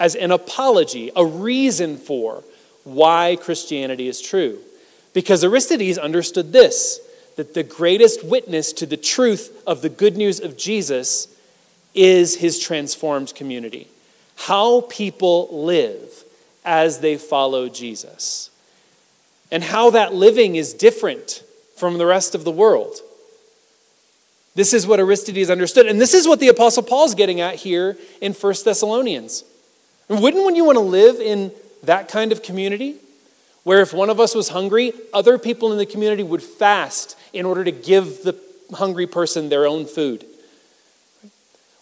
as 0.00 0.16
an 0.16 0.32
apology, 0.32 1.12
a 1.14 1.24
reason 1.24 1.96
for 1.96 2.42
why 2.82 3.38
Christianity 3.40 4.08
is 4.08 4.20
true. 4.20 4.58
Because 5.12 5.44
Aristides 5.44 5.96
understood 5.96 6.52
this 6.52 6.98
that 7.36 7.54
the 7.54 7.62
greatest 7.62 8.24
witness 8.24 8.72
to 8.72 8.84
the 8.84 8.96
truth 8.96 9.62
of 9.64 9.80
the 9.80 9.88
good 9.88 10.16
news 10.16 10.40
of 10.40 10.56
Jesus 10.56 11.28
is 11.94 12.36
his 12.36 12.58
transformed 12.58 13.34
community. 13.34 13.88
How 14.36 14.82
people 14.82 15.48
live 15.64 16.24
as 16.64 17.00
they 17.00 17.16
follow 17.16 17.68
Jesus. 17.68 18.50
And 19.50 19.62
how 19.62 19.90
that 19.90 20.14
living 20.14 20.56
is 20.56 20.74
different 20.74 21.44
from 21.76 21.98
the 21.98 22.06
rest 22.06 22.34
of 22.34 22.44
the 22.44 22.50
world. 22.50 22.96
This 24.54 24.72
is 24.72 24.86
what 24.86 25.00
Aristides 25.00 25.50
understood. 25.50 25.86
And 25.86 26.00
this 26.00 26.14
is 26.14 26.26
what 26.26 26.40
the 26.40 26.48
Apostle 26.48 26.82
Paul's 26.82 27.14
getting 27.14 27.40
at 27.40 27.56
here 27.56 27.96
in 28.20 28.32
1 28.32 28.54
Thessalonians. 28.64 29.44
Wouldn't 30.08 30.44
when 30.44 30.56
you 30.56 30.64
want 30.64 30.76
to 30.76 30.80
live 30.80 31.16
in 31.16 31.52
that 31.82 32.08
kind 32.08 32.32
of 32.32 32.42
community? 32.42 32.96
Where 33.64 33.80
if 33.80 33.92
one 33.92 34.10
of 34.10 34.20
us 34.20 34.34
was 34.34 34.50
hungry, 34.50 34.92
other 35.12 35.38
people 35.38 35.72
in 35.72 35.78
the 35.78 35.86
community 35.86 36.22
would 36.22 36.42
fast 36.42 37.16
in 37.32 37.46
order 37.46 37.64
to 37.64 37.72
give 37.72 38.22
the 38.22 38.38
hungry 38.72 39.06
person 39.06 39.48
their 39.48 39.66
own 39.66 39.86
food. 39.86 40.24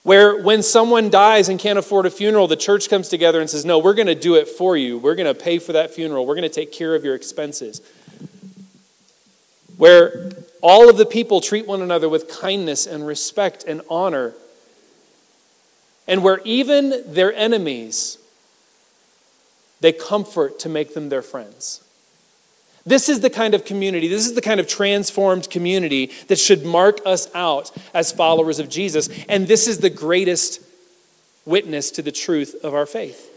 Where 0.03 0.43
when 0.43 0.63
someone 0.63 1.11
dies 1.11 1.49
and 1.49 1.61
can't 1.61 1.79
afford 1.79 2.07
a 2.07 2.11
funeral, 2.11 2.49
the 2.49 2.57
church 2.57 2.91
comes 2.91 3.09
together 3.09 3.41
and 3.41 3.49
says, 3.49 3.65
No, 3.65 3.79
we're 3.79 3.95
going 3.95 4.09
to 4.09 4.17
do 4.17 4.35
it 4.35 4.49
for 4.49 4.77
you. 4.77 4.99
We're 4.99 5.15
going 5.15 5.33
to 5.33 5.41
pay 5.41 5.59
for 5.59 5.73
that 5.73 5.93
funeral. 5.93 6.27
We're 6.27 6.35
going 6.35 6.49
to 6.49 6.55
take 6.55 6.73
care 6.73 6.95
of 6.95 7.05
your 7.05 7.15
expenses. 7.15 7.81
Where 9.77 10.33
all 10.61 10.89
of 10.89 10.97
the 10.97 11.07
people 11.07 11.41
treat 11.41 11.67
one 11.67 11.83
another 11.83 12.09
with 12.09 12.29
kindness 12.29 12.87
and 12.87 13.07
respect 13.07 13.65
and 13.67 13.81
honor. 13.89 14.35
And 16.09 16.23
where 16.23 16.41
even 16.45 17.03
their 17.07 17.33
enemies, 17.35 18.19
they 19.81 19.93
comfort 19.93 20.59
to 20.61 20.69
make 20.69 20.95
them 20.95 21.09
their 21.09 21.23
friends. 21.23 21.82
This 22.85 23.09
is 23.09 23.21
the 23.21 23.31
kind 23.31 23.55
of 23.55 23.65
community, 23.65 24.09
this 24.09 24.27
is 24.27 24.35
the 24.35 24.41
kind 24.41 24.59
of 24.59 24.67
transformed 24.67 25.49
community 25.51 26.11
that 26.29 26.39
should 26.39 26.65
mark 26.65 26.99
us 27.07 27.33
out 27.35 27.71
as 27.95 28.11
followers 28.11 28.59
of 28.59 28.69
Jesus. 28.69 29.09
And 29.29 29.47
this 29.47 29.69
is 29.69 29.79
the 29.79 29.91
greatest 29.91 30.61
witness 31.45 31.91
to 31.93 32.03
the 32.03 32.13
truth 32.13 32.57
of 32.63 32.75
our 32.75 32.87
faith 32.87 33.29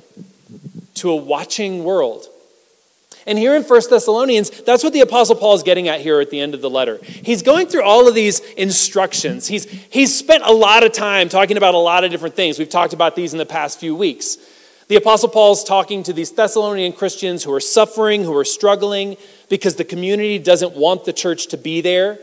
to 0.96 1.12
a 1.12 1.16
watching 1.16 1.84
world. 1.84 2.28
And 3.28 3.40
here 3.40 3.56
in 3.56 3.64
1 3.64 3.82
Thessalonians, 3.90 4.52
that's 4.62 4.84
what 4.84 4.94
the 4.94 5.02
Apostle 5.02 5.36
Paul 5.36 5.56
is 5.56 5.64
getting 5.64 5.88
at 5.88 6.02
here 6.02 6.22
at 6.22 6.30
the 6.30 6.40
end 6.40 6.54
of 6.54 6.62
the 6.62 6.70
letter. 6.70 7.00
He's 7.04 7.42
going 7.42 7.68
through 7.68 7.84
all 7.84 8.08
of 8.08 8.14
these 8.14 8.40
instructions. 8.52 9.48
He's, 9.48 9.66
he's 9.66 10.16
spent 10.16 10.44
a 10.46 10.52
lot 10.52 10.84
of 10.84 10.94
time 10.94 11.28
talking 11.28 11.58
about 11.58 11.74
a 11.74 11.80
lot 11.80 12.04
of 12.04 12.12
different 12.12 12.36
things. 12.36 12.60
We've 12.60 12.70
talked 12.70 12.94
about 12.94 13.16
these 13.16 13.34
in 13.34 13.40
the 13.40 13.46
past 13.46 13.80
few 13.80 13.96
weeks. 13.96 14.38
The 14.88 14.96
Apostle 14.96 15.30
Paul's 15.30 15.64
talking 15.64 16.04
to 16.04 16.14
these 16.14 16.32
Thessalonian 16.32 16.94
Christians 16.94 17.44
who 17.44 17.52
are 17.52 17.60
suffering, 17.60 18.24
who 18.24 18.38
are 18.38 18.46
struggling, 18.46 19.18
because 19.50 19.76
the 19.76 19.84
community 19.84 20.40
doesn't 20.40 20.76
want 20.76 21.06
the 21.06 21.14
church 21.14 21.48
to 21.48 21.58
be 21.58 21.82
there. 21.82 22.20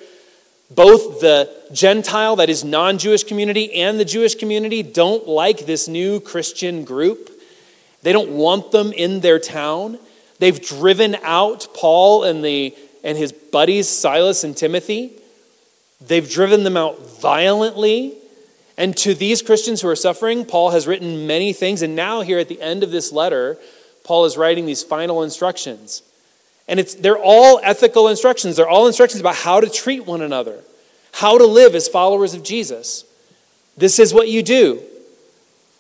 Both 0.71 1.21
the 1.21 1.51
Gentile, 1.73 2.37
that 2.37 2.49
is 2.49 2.65
non 2.65 2.99
Jewish 2.99 3.25
community, 3.25 3.75
and 3.75 4.01
the 4.01 4.05
Jewish 4.05 4.35
community 4.35 4.83
don't 4.83 5.29
like 5.29 5.67
this 5.67 5.89
new 5.89 6.21
Christian 6.21 6.85
group. 6.85 7.31
They 8.03 8.13
don't 8.13 8.31
want 8.31 8.73
them 8.73 8.93
in 8.93 9.21
their 9.21 9.39
town. 9.39 9.99
They've 10.39 10.61
driven 10.61 11.17
out 11.23 11.69
Paul 11.75 12.25
and, 12.25 12.45
the, 12.45 12.75
and 13.05 13.17
his 13.17 13.33
buddies, 13.33 13.89
Silas 13.89 14.45
and 14.45 14.57
Timothy. 14.57 15.13
They've 16.01 16.29
driven 16.29 16.65
them 16.65 16.77
out 16.77 17.21
violently. 17.21 18.15
And 18.77 18.97
to 18.99 19.15
these 19.15 19.43
Christians 19.43 19.83
who 19.83 19.89
are 19.89 19.97
suffering, 19.97 20.45
Paul 20.45 20.71
has 20.71 20.87
written 20.87 21.27
many 21.27 21.53
things. 21.53 21.83
And 21.83 21.95
now, 21.95 22.23
here 22.23 22.39
at 22.39 22.49
the 22.49 22.61
end 22.61 22.83
of 22.83 22.91
this 22.91 23.13
letter, 23.13 23.59
Paul 24.05 24.25
is 24.25 24.37
writing 24.37 24.67
these 24.67 24.83
final 24.83 25.23
instructions. 25.23 26.03
And 26.69 26.81
it's, 26.81 26.95
they're 26.95 27.19
all 27.19 27.61
ethical 27.63 28.09
instructions. 28.09 28.57
They're 28.57 28.69
all 28.69 28.87
instructions 28.87 29.21
about 29.21 29.37
how 29.37 29.61
to 29.61 29.69
treat 29.69 30.07
one 30.07 30.23
another, 30.23 30.61
how 31.13 31.39
to 31.39 31.45
live 31.45 31.75
as 31.75 31.89
followers 31.89 32.35
of 32.35 32.43
Jesus. 32.43 33.05
This 33.77 33.99
is 33.99 34.15
what 34.15 34.29
you 34.29 34.43
do. 34.43 34.83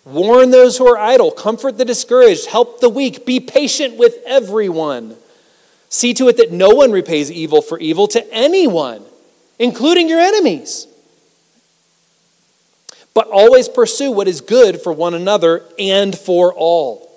Warn 0.05 0.51
those 0.51 0.79
who 0.79 0.87
are 0.89 0.99
idle, 0.99 1.31
comfort 1.31 1.79
the 1.79 1.85
discouraged, 1.85 2.47
help 2.47 2.81
the 2.81 2.89
weak, 2.89 3.25
be 3.25 3.39
patient 3.39 3.97
with 3.97 4.17
everyone. 4.27 5.17
See 5.89 6.15
to 6.15 6.29
it 6.29 6.39
that 6.39 6.51
no 6.51 6.71
one 6.71 6.91
repays 6.91 7.31
evil 7.31 7.63
for 7.63 7.79
evil 7.79 8.09
to 8.09 8.33
anyone, 8.33 9.05
including 9.59 10.09
your 10.09 10.21
enemies. 10.21 10.89
But 13.15 13.29
always 13.29 13.69
pursue 13.69 14.11
what 14.11 14.27
is 14.27 14.41
good 14.41 14.81
for 14.81 14.93
one 14.93 15.15
another 15.15 15.63
and 15.79 16.17
for 16.17 16.53
all. 16.53 17.12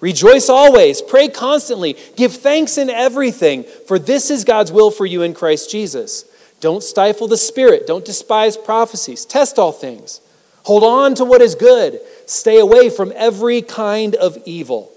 Rejoice 0.00 0.48
always, 0.48 1.02
pray 1.02 1.28
constantly, 1.28 1.96
give 2.16 2.34
thanks 2.34 2.78
in 2.78 2.88
everything, 2.88 3.64
for 3.64 3.98
this 3.98 4.30
is 4.30 4.44
God's 4.44 4.70
will 4.70 4.92
for 4.92 5.04
you 5.04 5.22
in 5.22 5.34
Christ 5.34 5.70
Jesus. 5.70 6.24
Don't 6.60 6.82
stifle 6.82 7.26
the 7.26 7.36
Spirit, 7.36 7.86
don't 7.86 8.04
despise 8.04 8.56
prophecies, 8.56 9.24
test 9.24 9.58
all 9.58 9.72
things. 9.72 10.20
Hold 10.64 10.84
on 10.84 11.14
to 11.16 11.24
what 11.24 11.40
is 11.40 11.54
good. 11.54 12.00
Stay 12.26 12.58
away 12.58 12.90
from 12.90 13.12
every 13.16 13.62
kind 13.62 14.14
of 14.14 14.38
evil. 14.44 14.92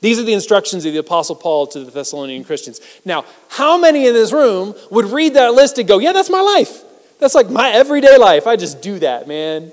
These 0.00 0.18
are 0.18 0.22
the 0.22 0.32
instructions 0.32 0.86
of 0.86 0.92
the 0.92 1.00
Apostle 1.00 1.36
Paul 1.36 1.66
to 1.68 1.84
the 1.84 1.90
Thessalonian 1.90 2.44
Christians. 2.44 2.80
Now, 3.04 3.24
how 3.48 3.76
many 3.76 4.06
in 4.06 4.14
this 4.14 4.32
room 4.32 4.74
would 4.90 5.06
read 5.06 5.34
that 5.34 5.52
list 5.52 5.78
and 5.78 5.86
go, 5.86 5.98
Yeah, 5.98 6.12
that's 6.12 6.30
my 6.30 6.40
life? 6.40 6.82
That's 7.18 7.34
like 7.34 7.50
my 7.50 7.70
everyday 7.70 8.16
life. 8.16 8.46
I 8.46 8.56
just 8.56 8.80
do 8.80 8.98
that, 9.00 9.28
man. 9.28 9.72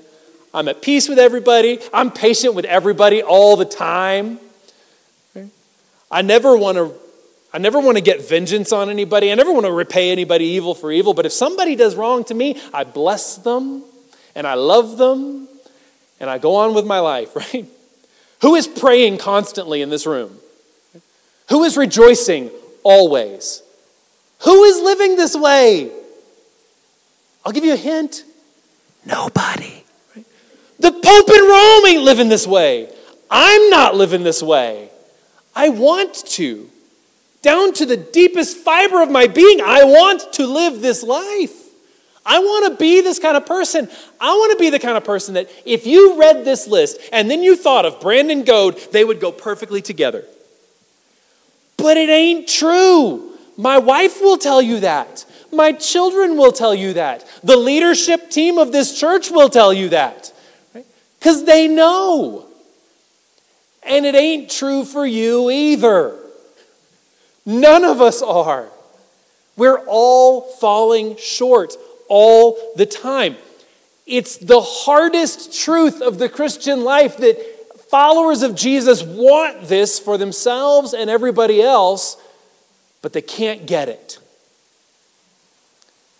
I'm 0.52 0.68
at 0.68 0.82
peace 0.82 1.08
with 1.08 1.18
everybody. 1.18 1.78
I'm 1.94 2.10
patient 2.10 2.54
with 2.54 2.66
everybody 2.66 3.22
all 3.22 3.56
the 3.56 3.64
time. 3.64 4.38
I 6.10 6.22
never 6.22 6.56
want 6.56 6.76
to 6.78 6.94
I 7.52 7.58
never 7.58 7.80
want 7.80 7.96
to 7.96 8.02
get 8.02 8.28
vengeance 8.28 8.72
on 8.72 8.90
anybody. 8.90 9.32
I 9.32 9.34
never 9.34 9.52
want 9.52 9.64
to 9.64 9.72
repay 9.72 10.10
anybody 10.10 10.44
evil 10.44 10.74
for 10.74 10.92
evil, 10.92 11.14
but 11.14 11.24
if 11.24 11.32
somebody 11.32 11.76
does 11.76 11.96
wrong 11.96 12.24
to 12.24 12.34
me, 12.34 12.60
I 12.74 12.84
bless 12.84 13.36
them 13.36 13.84
and 14.34 14.46
I 14.46 14.54
love 14.54 14.98
them 14.98 15.48
and 16.20 16.28
I 16.28 16.38
go 16.38 16.56
on 16.56 16.74
with 16.74 16.86
my 16.86 17.00
life, 17.00 17.34
right? 17.54 17.66
Who 18.42 18.54
is 18.54 18.68
praying 18.68 19.18
constantly 19.18 19.82
in 19.82 19.90
this 19.90 20.06
room? 20.06 20.38
Who 21.48 21.64
is 21.64 21.76
rejoicing 21.76 22.50
always? 22.82 23.62
Who 24.40 24.64
is 24.64 24.80
living 24.82 25.16
this 25.16 25.34
way? 25.34 25.90
I'll 27.44 27.52
give 27.52 27.64
you 27.64 27.72
a 27.72 27.76
hint. 27.76 28.24
Nobody. 29.06 29.84
The 30.78 30.92
Pope 30.92 31.30
in 31.30 31.48
Rome 31.48 31.86
ain't 31.86 32.02
living 32.02 32.28
this 32.28 32.46
way. 32.46 32.92
I'm 33.30 33.70
not 33.70 33.94
living 33.96 34.22
this 34.22 34.42
way. 34.42 34.90
I 35.58 35.70
want 35.70 36.14
to. 36.14 36.70
Down 37.42 37.72
to 37.74 37.84
the 37.84 37.96
deepest 37.96 38.58
fiber 38.58 39.02
of 39.02 39.10
my 39.10 39.26
being, 39.26 39.60
I 39.60 39.82
want 39.82 40.32
to 40.34 40.46
live 40.46 40.80
this 40.80 41.02
life. 41.02 41.64
I 42.24 42.38
want 42.38 42.72
to 42.72 42.78
be 42.78 43.00
this 43.00 43.18
kind 43.18 43.36
of 43.36 43.44
person. 43.44 43.88
I 44.20 44.28
want 44.34 44.52
to 44.52 44.58
be 44.58 44.70
the 44.70 44.78
kind 44.78 44.96
of 44.96 45.02
person 45.02 45.34
that 45.34 45.50
if 45.66 45.84
you 45.84 46.20
read 46.20 46.44
this 46.44 46.68
list 46.68 47.00
and 47.12 47.28
then 47.28 47.42
you 47.42 47.56
thought 47.56 47.84
of 47.84 48.00
Brandon 48.00 48.44
Goad, 48.44 48.78
they 48.92 49.02
would 49.02 49.18
go 49.18 49.32
perfectly 49.32 49.82
together. 49.82 50.24
But 51.76 51.96
it 51.96 52.08
ain't 52.08 52.46
true. 52.46 53.32
My 53.56 53.78
wife 53.78 54.20
will 54.20 54.38
tell 54.38 54.62
you 54.62 54.78
that. 54.80 55.24
My 55.52 55.72
children 55.72 56.36
will 56.36 56.52
tell 56.52 56.74
you 56.74 56.92
that. 56.92 57.26
The 57.42 57.56
leadership 57.56 58.30
team 58.30 58.58
of 58.58 58.70
this 58.70 58.96
church 58.96 59.32
will 59.32 59.48
tell 59.48 59.72
you 59.72 59.88
that. 59.88 60.32
Because 61.18 61.38
right? 61.38 61.46
they 61.46 61.66
know. 61.66 62.47
And 63.88 64.04
it 64.04 64.14
ain't 64.14 64.50
true 64.50 64.84
for 64.84 65.06
you 65.06 65.50
either. 65.50 66.16
None 67.46 67.84
of 67.84 68.00
us 68.02 68.20
are. 68.22 68.68
We're 69.56 69.82
all 69.86 70.42
falling 70.42 71.16
short 71.16 71.74
all 72.08 72.58
the 72.76 72.86
time. 72.86 73.36
It's 74.06 74.36
the 74.36 74.60
hardest 74.60 75.58
truth 75.58 76.00
of 76.00 76.18
the 76.18 76.28
Christian 76.28 76.84
life 76.84 77.16
that 77.18 77.38
followers 77.90 78.42
of 78.42 78.54
Jesus 78.54 79.02
want 79.02 79.68
this 79.68 79.98
for 79.98 80.18
themselves 80.18 80.92
and 80.92 81.08
everybody 81.08 81.62
else, 81.62 82.16
but 83.02 83.12
they 83.12 83.22
can't 83.22 83.66
get 83.66 83.88
it. 83.88 84.18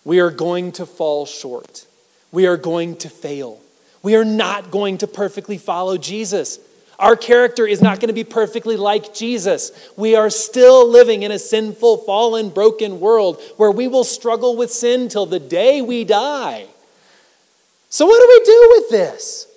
We 0.03 0.19
are 0.19 0.31
going 0.31 0.71
to 0.73 0.85
fall 0.85 1.25
short. 1.25 1.85
We 2.31 2.47
are 2.47 2.57
going 2.57 2.97
to 2.97 3.09
fail. 3.09 3.61
We 4.01 4.15
are 4.15 4.25
not 4.25 4.71
going 4.71 4.97
to 4.99 5.07
perfectly 5.07 5.57
follow 5.57 5.97
Jesus. 5.97 6.59
Our 6.99 7.15
character 7.15 7.65
is 7.65 7.81
not 7.81 8.01
going 8.01 8.09
to 8.09 8.13
be 8.13 8.25
perfectly 8.25 8.75
like 8.75 9.13
Jesus. 9.13 9.71
We 9.95 10.15
are 10.15 10.29
still 10.29 10.87
living 10.87 11.23
in 11.23 11.31
a 11.31 11.39
sinful, 11.39 11.99
fallen, 11.99 12.49
broken 12.49 12.99
world 12.99 13.41
where 13.55 13.71
we 13.71 13.87
will 13.87 14.03
struggle 14.03 14.57
with 14.57 14.69
sin 14.69 15.07
till 15.07 15.25
the 15.25 15.39
day 15.39 15.81
we 15.81 16.03
die. 16.03 16.67
So, 17.89 18.05
what 18.05 18.19
do 18.19 18.27
we 18.27 18.45
do 18.45 18.67
with 18.75 18.89
this? 18.89 19.47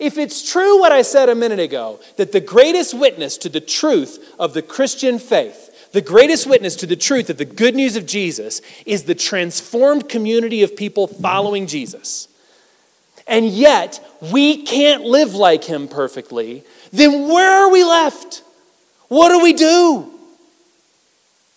If 0.00 0.18
it's 0.18 0.50
true 0.50 0.78
what 0.80 0.92
I 0.92 1.02
said 1.02 1.28
a 1.28 1.34
minute 1.34 1.60
ago, 1.60 2.00
that 2.16 2.32
the 2.32 2.40
greatest 2.40 2.94
witness 2.94 3.36
to 3.38 3.48
the 3.48 3.60
truth 3.60 4.34
of 4.38 4.54
the 4.54 4.62
Christian 4.62 5.18
faith, 5.18 5.90
the 5.92 6.00
greatest 6.00 6.46
witness 6.46 6.76
to 6.76 6.86
the 6.86 6.96
truth 6.96 7.30
of 7.30 7.38
the 7.38 7.44
good 7.44 7.74
news 7.74 7.96
of 7.96 8.06
Jesus, 8.06 8.60
is 8.86 9.04
the 9.04 9.14
transformed 9.14 10.08
community 10.08 10.62
of 10.62 10.76
people 10.76 11.06
following 11.06 11.66
Jesus, 11.66 12.28
and 13.26 13.48
yet 13.48 14.04
we 14.20 14.62
can't 14.64 15.04
live 15.04 15.34
like 15.34 15.64
him 15.64 15.88
perfectly, 15.88 16.64
then 16.92 17.28
where 17.28 17.64
are 17.64 17.70
we 17.70 17.84
left? 17.84 18.42
What 19.08 19.30
do 19.30 19.42
we 19.42 19.52
do? 19.52 20.10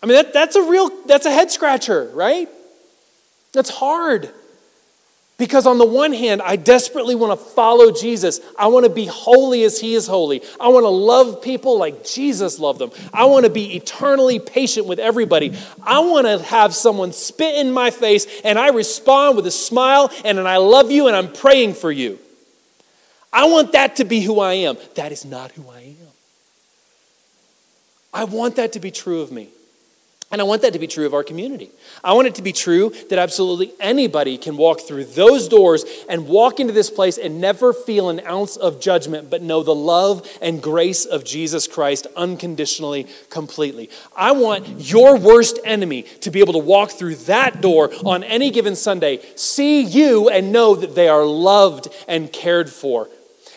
I 0.01 0.05
mean, 0.05 0.15
that, 0.15 0.33
that's 0.33 0.55
a 0.55 0.63
real, 0.63 0.89
that's 1.05 1.25
a 1.25 1.31
head 1.31 1.51
scratcher, 1.51 2.09
right? 2.13 2.49
That's 3.53 3.69
hard. 3.69 4.31
Because 5.37 5.65
on 5.65 5.79
the 5.79 5.85
one 5.85 6.13
hand, 6.13 6.41
I 6.43 6.55
desperately 6.55 7.15
want 7.15 7.39
to 7.39 7.45
follow 7.45 7.91
Jesus. 7.91 8.39
I 8.59 8.67
want 8.67 8.85
to 8.85 8.91
be 8.91 9.07
holy 9.07 9.63
as 9.63 9.79
he 9.79 9.95
is 9.95 10.05
holy. 10.05 10.43
I 10.59 10.67
want 10.67 10.83
to 10.83 10.89
love 10.89 11.41
people 11.41 11.79
like 11.79 12.05
Jesus 12.05 12.59
loved 12.59 12.77
them. 12.77 12.91
I 13.11 13.25
want 13.25 13.45
to 13.45 13.51
be 13.51 13.75
eternally 13.75 14.37
patient 14.37 14.85
with 14.85 14.99
everybody. 14.99 15.53
I 15.81 15.99
want 16.01 16.27
to 16.27 16.43
have 16.43 16.75
someone 16.75 17.11
spit 17.11 17.55
in 17.55 17.71
my 17.71 17.89
face 17.89 18.27
and 18.43 18.59
I 18.59 18.69
respond 18.69 19.35
with 19.35 19.47
a 19.47 19.51
smile 19.51 20.11
and 20.23 20.37
an 20.37 20.45
I 20.45 20.57
love 20.57 20.91
you 20.91 21.07
and 21.07 21.15
I'm 21.15 21.33
praying 21.33 21.73
for 21.73 21.91
you. 21.91 22.19
I 23.33 23.45
want 23.45 23.71
that 23.73 23.97
to 23.97 24.03
be 24.03 24.21
who 24.21 24.39
I 24.39 24.53
am. 24.53 24.77
That 24.95 25.11
is 25.11 25.25
not 25.25 25.51
who 25.51 25.69
I 25.69 25.81
am. 25.81 25.95
I 28.13 28.23
want 28.25 28.57
that 28.57 28.73
to 28.73 28.79
be 28.79 28.91
true 28.91 29.21
of 29.21 29.31
me. 29.31 29.49
And 30.31 30.39
I 30.39 30.45
want 30.45 30.61
that 30.61 30.71
to 30.73 30.79
be 30.79 30.87
true 30.87 31.05
of 31.05 31.13
our 31.13 31.25
community. 31.25 31.69
I 32.05 32.13
want 32.13 32.27
it 32.27 32.35
to 32.35 32.41
be 32.41 32.53
true 32.53 32.93
that 33.09 33.19
absolutely 33.19 33.73
anybody 33.81 34.37
can 34.37 34.55
walk 34.55 34.79
through 34.79 35.05
those 35.05 35.49
doors 35.49 35.83
and 36.07 36.25
walk 36.25 36.61
into 36.61 36.71
this 36.71 36.89
place 36.89 37.17
and 37.17 37.41
never 37.41 37.73
feel 37.73 38.09
an 38.09 38.21
ounce 38.25 38.55
of 38.55 38.79
judgment, 38.79 39.29
but 39.29 39.41
know 39.41 39.61
the 39.61 39.75
love 39.75 40.25
and 40.41 40.63
grace 40.63 41.03
of 41.03 41.25
Jesus 41.25 41.67
Christ 41.67 42.07
unconditionally, 42.15 43.07
completely. 43.29 43.89
I 44.15 44.31
want 44.31 44.89
your 44.89 45.17
worst 45.17 45.59
enemy 45.65 46.03
to 46.21 46.31
be 46.31 46.39
able 46.39 46.53
to 46.53 46.59
walk 46.59 46.91
through 46.91 47.15
that 47.15 47.59
door 47.59 47.91
on 48.05 48.23
any 48.23 48.51
given 48.51 48.77
Sunday, 48.77 49.19
see 49.35 49.81
you, 49.81 50.29
and 50.29 50.53
know 50.53 50.75
that 50.75 50.95
they 50.95 51.09
are 51.09 51.25
loved 51.25 51.89
and 52.07 52.31
cared 52.31 52.69
for 52.69 53.09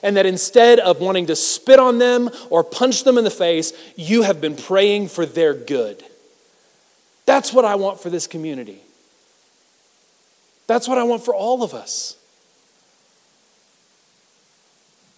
and 0.05 0.19
that 0.19 0.27
instead 0.27 0.79
of 0.81 1.01
wanting 1.01 1.25
to 1.27 1.35
spit 1.35 1.81
on 1.81 1.99
them 1.99 2.29
or 2.51 2.63
punch 2.63 3.05
them 3.05 3.17
in 3.17 3.25
the 3.25 3.31
face, 3.31 3.73
you 3.97 4.21
have 4.21 4.39
been 4.39 4.55
praying 4.55 5.09
for 5.09 5.25
their 5.25 5.55
good. 5.55 6.05
That's 7.25 7.55
what 7.55 7.65
I 7.65 7.75
want 7.77 8.01
for 8.01 8.11
this 8.11 8.27
community. 8.27 8.83
That's 10.67 10.87
what 10.87 10.99
I 10.99 11.05
want 11.05 11.25
for 11.25 11.35
all 11.35 11.63
of 11.63 11.73
us. 11.73 12.19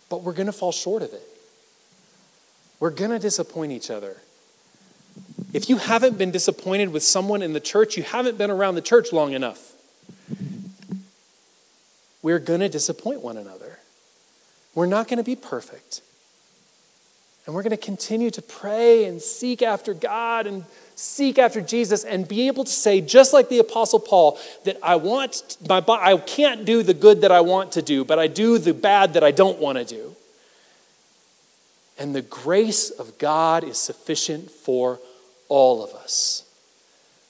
But 0.09 0.23
we're 0.23 0.33
going 0.33 0.47
to 0.47 0.53
fall 0.53 0.71
short 0.71 1.03
of 1.03 1.13
it. 1.13 1.23
We're 2.79 2.91
going 2.91 3.11
to 3.11 3.19
disappoint 3.19 3.73
each 3.73 3.91
other. 3.91 4.19
If 5.53 5.69
you 5.69 5.79
haven't 5.79 6.17
been 6.17 6.31
disappointed 6.31 6.91
with 6.93 7.03
someone 7.03 7.43
in 7.43 7.55
the 7.55 7.61
church, 7.61 7.97
you 7.97 8.05
haven't 8.05 8.39
been 8.39 8.53
around 8.53 8.77
the 8.77 8.83
church 8.83 9.13
long 9.13 9.33
enough. 9.33 9.73
We're 12.23 12.39
going 12.39 12.61
to 12.61 12.69
disappoint 12.69 13.21
one 13.23 13.37
another. 13.37 13.66
We're 14.77 14.87
not 14.87 15.09
going 15.09 15.17
to 15.17 15.25
be 15.25 15.35
perfect. 15.35 16.03
And 17.47 17.55
we're 17.55 17.63
going 17.63 17.71
to 17.71 17.77
continue 17.77 18.31
to 18.31 18.43
pray 18.43 19.07
and 19.07 19.23
seek 19.23 19.63
after 19.63 19.95
God 19.95 20.47
and 20.47 20.65
seek 20.97 21.39
after 21.39 21.63
Jesus 21.63 22.05
and 22.05 22.29
be 22.29 22.47
able 22.47 22.65
to 22.65 22.71
say, 22.71 23.01
just 23.01 23.33
like 23.33 23.49
the 23.49 23.59
Apostle 23.59 24.01
Paul, 24.01 24.39
that 24.65 24.77
I 24.83 24.97
want, 24.97 25.57
my, 25.67 25.83
I 25.89 26.17
can't 26.19 26.67
do 26.67 26.83
the 26.83 26.93
good 26.93 27.23
that 27.23 27.33
I 27.33 27.41
want 27.41 27.73
to 27.73 27.83
do, 27.83 28.05
but 28.05 28.19
I 28.19 28.27
do 28.27 28.59
the 28.59 28.75
bad 28.75 29.15
that 29.15 29.25
I 29.25 29.31
don't 29.31 29.59
want 29.59 29.79
to 29.79 29.85
do. 29.85 30.15
And 31.99 32.15
the 32.15 32.23
grace 32.23 32.91
of 32.91 33.17
God 33.17 33.65
is 33.65 33.79
sufficient 33.79 34.51
for 34.51 35.01
all 35.49 35.83
of 35.83 35.95
us. 35.95 36.45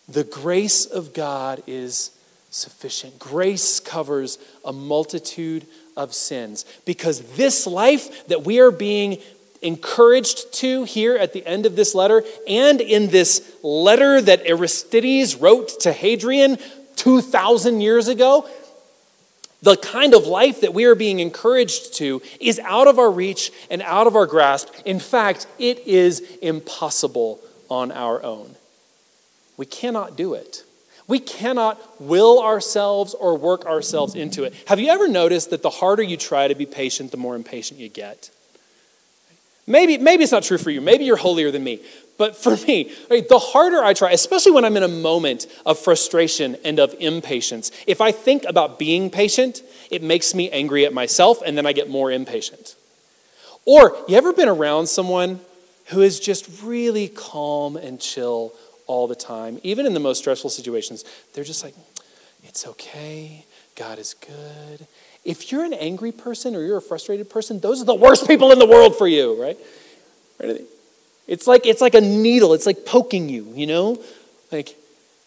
The 0.09 0.25
grace 0.25 0.85
of 0.85 1.15
God 1.15 1.63
is 1.69 2.11
sufficient. 2.51 3.21
Grace 3.21 3.79
covers 3.79 4.39
a 4.65 4.73
multitude 4.73 5.67
of 5.97 6.15
sins. 6.15 6.65
Because 6.85 7.21
this 7.37 7.67
life 7.67 8.27
that 8.29 8.45
we 8.45 8.61
are 8.61 8.71
being 8.71 9.19
encouraged 9.63 10.53
to 10.55 10.85
here 10.85 11.17
at 11.17 11.33
the 11.33 11.45
end 11.47 11.67
of 11.67 11.77
this 11.77 11.95
letter 11.95 12.23
and 12.47 12.81
in 12.81 13.09
this 13.09 13.57
letter 13.63 14.21
that 14.21 14.47
Aristides 14.47 15.37
wrote 15.37 15.81
to 15.81 15.93
Hadrian 15.93 16.59
2,000 16.97 17.81
years 17.81 18.09
ago, 18.09 18.49
the 19.63 19.77
kind 19.77 20.15
of 20.15 20.27
life 20.27 20.61
that 20.61 20.75
we 20.75 20.85
are 20.85 20.95
being 20.95 21.19
encouraged 21.19 21.95
to 21.95 22.23
is 22.41 22.59
out 22.61 22.87
of 22.87 22.99
our 22.99 23.11
reach 23.11 23.51
and 23.71 23.83
out 23.83 24.07
of 24.07 24.15
our 24.15 24.27
grasp. 24.27 24.69
In 24.85 25.01
fact, 25.01 25.47
it 25.59 25.79
is 25.87 26.21
impossible 26.43 27.41
on 27.69 27.91
our 27.91 28.23
own. 28.23 28.55
We 29.57 29.67
cannot 29.67 30.17
do 30.17 30.35
it. 30.35 30.63
We 31.09 31.21
cannot 31.21 32.01
will 32.01 32.43
ourselves 32.43 33.15
or 33.15 33.37
work 33.39 33.65
ourselves 33.65 34.15
into 34.15 34.45
it. 34.45 34.55
Have 34.67 34.81
you 34.81 34.89
ever 34.89 35.07
noticed 35.07 35.51
that 35.51 35.63
the 35.63 35.71
harder 35.71 36.03
you 36.03 36.17
try 36.17 36.49
to 36.49 36.55
be 36.55 36.67
patient, 36.67 37.11
the 37.13 37.17
more 37.17 37.37
impatient 37.37 37.79
you 37.79 37.89
get? 37.89 38.31
Maybe, 39.67 39.99
maybe 39.99 40.23
it's 40.23 40.33
not 40.33 40.43
true 40.45 40.59
for 40.59 40.71
you. 40.71 40.81
Maybe 40.81 41.05
you're 41.05 41.17
holier 41.17 41.51
than 41.51 41.65
me. 41.65 41.81
But 42.19 42.35
for 42.35 42.57
me, 42.67 42.93
right, 43.11 43.29
the 43.29 43.39
harder 43.39 43.85
I 43.85 43.93
try, 43.93 44.13
especially 44.13 44.53
when 44.53 44.65
I'm 44.65 44.77
in 44.77 44.83
a 44.83 44.89
moment 44.89 45.47
of 45.67 45.79
frustration 45.79 46.57
and 46.65 46.79
of 46.79 46.95
impatience, 46.99 47.71
if 47.87 48.01
I 48.01 48.11
think 48.11 48.45
about 48.45 48.79
being 48.79 49.11
patient, 49.11 49.63
it 49.91 50.03
makes 50.03 50.35
me 50.35 50.51
angry 50.51 50.87
at 50.87 50.95
myself 50.95 51.43
and 51.45 51.59
then 51.59 51.67
I 51.67 51.73
get 51.73 51.91
more 51.91 52.11
impatient. 52.11 52.75
Or, 53.65 53.97
you 54.09 54.17
ever 54.17 54.33
been 54.33 54.49
around 54.49 54.87
someone 54.87 55.41
who 55.87 56.01
is 56.01 56.19
just 56.19 56.63
really 56.63 57.09
calm 57.09 57.77
and 57.77 58.01
chill 58.01 58.53
all 58.87 59.07
the 59.07 59.15
time, 59.15 59.59
even 59.63 59.87
in 59.87 59.95
the 59.95 60.01
most 60.01 60.19
stressful 60.19 60.51
situations. 60.51 61.05
They're 61.35 61.45
just 61.45 61.65
like, 61.65 61.75
it's 62.45 62.67
okay. 62.67 63.45
God 63.75 63.99
is 63.99 64.15
good. 64.15 64.87
If 65.25 65.51
you're 65.51 65.65
an 65.65 65.75
angry 65.75 66.13
person 66.13 66.55
or 66.55 66.63
you're 66.63 66.77
a 66.79 66.83
frustrated 66.83 67.29
person, 67.29 67.61
those 67.61 67.83
are 67.83 67.85
the 67.85 67.95
worst 67.95 68.27
people 68.27 68.53
in 68.53 68.59
the 68.59 68.67
world 68.67 68.97
for 68.97 69.09
you, 69.09 69.41
right? 69.41 69.59
It's 71.27 71.47
like 71.47 71.67
it's 71.67 71.81
like 71.81 71.95
a 71.95 72.01
needle. 72.01 72.55
It's 72.55 72.67
like 72.67 72.87
poking 72.87 73.29
you, 73.29 73.53
you 73.55 73.67
know? 73.67 74.01
Like 74.53 74.77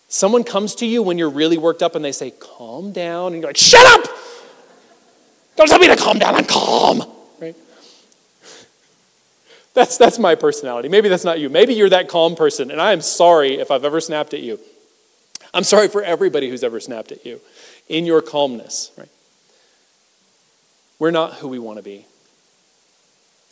someone 0.07 0.43
comes 0.43 0.75
to 0.75 0.85
you 0.85 1.03
when 1.03 1.17
you're 1.17 1.29
really 1.29 1.57
worked 1.57 1.83
up 1.83 1.95
and 1.95 2.05
they 2.05 2.13
say, 2.13 2.31
"Calm 2.31 2.93
down." 2.93 3.33
And 3.33 3.41
you're 3.41 3.49
like, 3.49 3.57
"Shut 3.57 3.85
up! 3.85 4.09
Don't 5.57 5.67
tell 5.67 5.79
me 5.79 5.87
to 5.87 5.97
calm 5.97 6.17
down. 6.19 6.35
I'm 6.35 6.45
calm." 6.45 7.03
That's, 9.79 9.97
that's 9.97 10.19
my 10.19 10.35
personality. 10.35 10.89
Maybe 10.89 11.07
that's 11.07 11.23
not 11.23 11.39
you. 11.39 11.47
Maybe 11.47 11.73
you're 11.73 11.89
that 11.89 12.09
calm 12.09 12.35
person, 12.35 12.69
and 12.69 12.81
I 12.81 12.91
am 12.91 12.99
sorry 12.99 13.59
if 13.59 13.71
I've 13.71 13.85
ever 13.85 14.01
snapped 14.01 14.33
at 14.33 14.41
you. 14.41 14.59
I'm 15.53 15.63
sorry 15.63 15.87
for 15.87 16.03
everybody 16.03 16.49
who's 16.49 16.65
ever 16.65 16.81
snapped 16.81 17.13
at 17.13 17.25
you. 17.25 17.39
in 17.87 18.05
your 18.05 18.21
calmness, 18.21 18.91
right? 18.97 19.07
We're 20.99 21.11
not 21.11 21.35
who 21.35 21.47
we 21.47 21.59
want 21.59 21.77
to 21.77 21.83
be. 21.83 22.07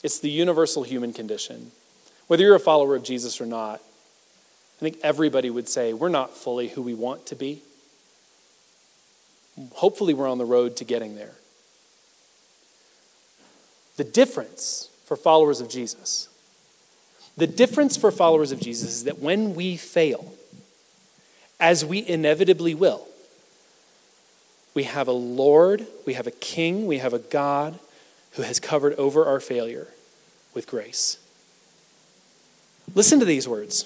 It's 0.04 0.20
the 0.20 0.30
universal 0.30 0.84
human 0.84 1.14
condition. 1.14 1.72
Whether 2.28 2.44
you're 2.44 2.56
a 2.56 2.60
follower 2.60 2.98
of 2.98 3.04
Jesus 3.04 3.40
or 3.40 3.46
not, 3.46 3.76
I 3.76 4.80
think 4.82 4.98
everybody 5.04 5.50
would 5.50 5.70
say 5.70 5.94
we're 5.94 6.10
not 6.10 6.36
fully 6.36 6.68
who 6.68 6.82
we 6.82 6.94
want 6.94 7.26
to 7.28 7.36
be. 7.36 7.62
Hopefully, 9.76 10.14
we're 10.14 10.30
on 10.30 10.40
the 10.40 10.46
road 10.46 10.76
to 10.76 10.84
getting 10.84 11.16
there. 11.16 11.36
The 13.96 14.04
difference 14.04 14.90
for 15.08 15.16
followers 15.16 15.62
of 15.62 15.70
Jesus, 15.70 16.28
the 17.38 17.48
difference 17.48 17.96
for 17.96 18.12
followers 18.12 18.52
of 18.52 18.60
Jesus 18.60 18.90
is 18.90 19.04
that 19.06 19.20
when 19.20 19.56
we 19.56 19.78
fail, 19.78 20.34
as 21.62 21.86
we 21.86 22.06
inevitably 22.06 22.76
will, 22.76 23.08
we 24.74 24.84
have 24.84 25.08
a 25.08 25.14
Lord, 25.14 25.88
we 26.06 26.16
have 26.16 26.28
a 26.28 26.32
King, 26.32 26.88
we 26.88 26.98
have 26.98 27.14
a 27.14 27.20
God 27.20 27.80
who 28.34 28.42
has 28.42 28.60
covered 28.60 28.96
over 28.96 29.24
our 29.26 29.40
failure 29.40 29.88
with 30.54 30.68
grace. 30.68 31.18
Listen 32.94 33.20
to 33.20 33.26
these 33.26 33.48
words. 33.48 33.86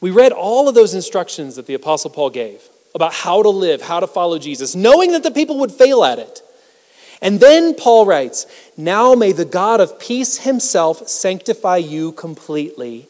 We 0.00 0.10
read 0.10 0.32
all 0.32 0.70
of 0.70 0.74
those 0.74 0.94
instructions 0.94 1.56
that 1.56 1.66
the 1.66 1.74
Apostle 1.74 2.10
Paul 2.10 2.30
gave 2.30 2.62
about 2.94 3.12
how 3.12 3.42
to 3.42 3.50
live, 3.50 3.82
how 3.82 4.00
to 4.00 4.06
follow 4.06 4.38
Jesus, 4.38 4.74
knowing 4.74 5.12
that 5.12 5.22
the 5.22 5.30
people 5.30 5.58
would 5.58 5.72
fail 5.72 6.02
at 6.02 6.18
it. 6.18 6.40
And 7.22 7.40
then 7.40 7.74
Paul 7.74 8.06
writes, 8.06 8.46
Now 8.76 9.14
may 9.14 9.32
the 9.32 9.44
God 9.44 9.80
of 9.80 9.98
peace 9.98 10.38
himself 10.38 11.08
sanctify 11.08 11.78
you 11.78 12.12
completely, 12.12 13.08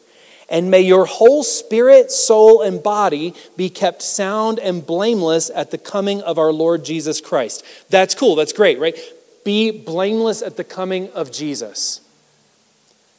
and 0.49 0.69
may 0.69 0.81
your 0.81 1.05
whole 1.05 1.43
spirit, 1.43 2.11
soul, 2.11 2.61
and 2.61 2.81
body 2.81 3.33
be 3.57 3.69
kept 3.69 4.01
sound 4.01 4.59
and 4.59 4.85
blameless 4.85 5.49
at 5.53 5.71
the 5.71 5.77
coming 5.77 6.21
of 6.21 6.37
our 6.37 6.53
Lord 6.53 6.85
Jesus 6.85 7.19
Christ. 7.19 7.63
That's 7.89 8.13
cool, 8.15 8.35
that's 8.35 8.53
great, 8.53 8.79
right? 8.79 8.97
Be 9.43 9.71
blameless 9.71 10.41
at 10.41 10.57
the 10.57 10.63
coming 10.63 11.09
of 11.11 11.31
Jesus. 11.31 12.01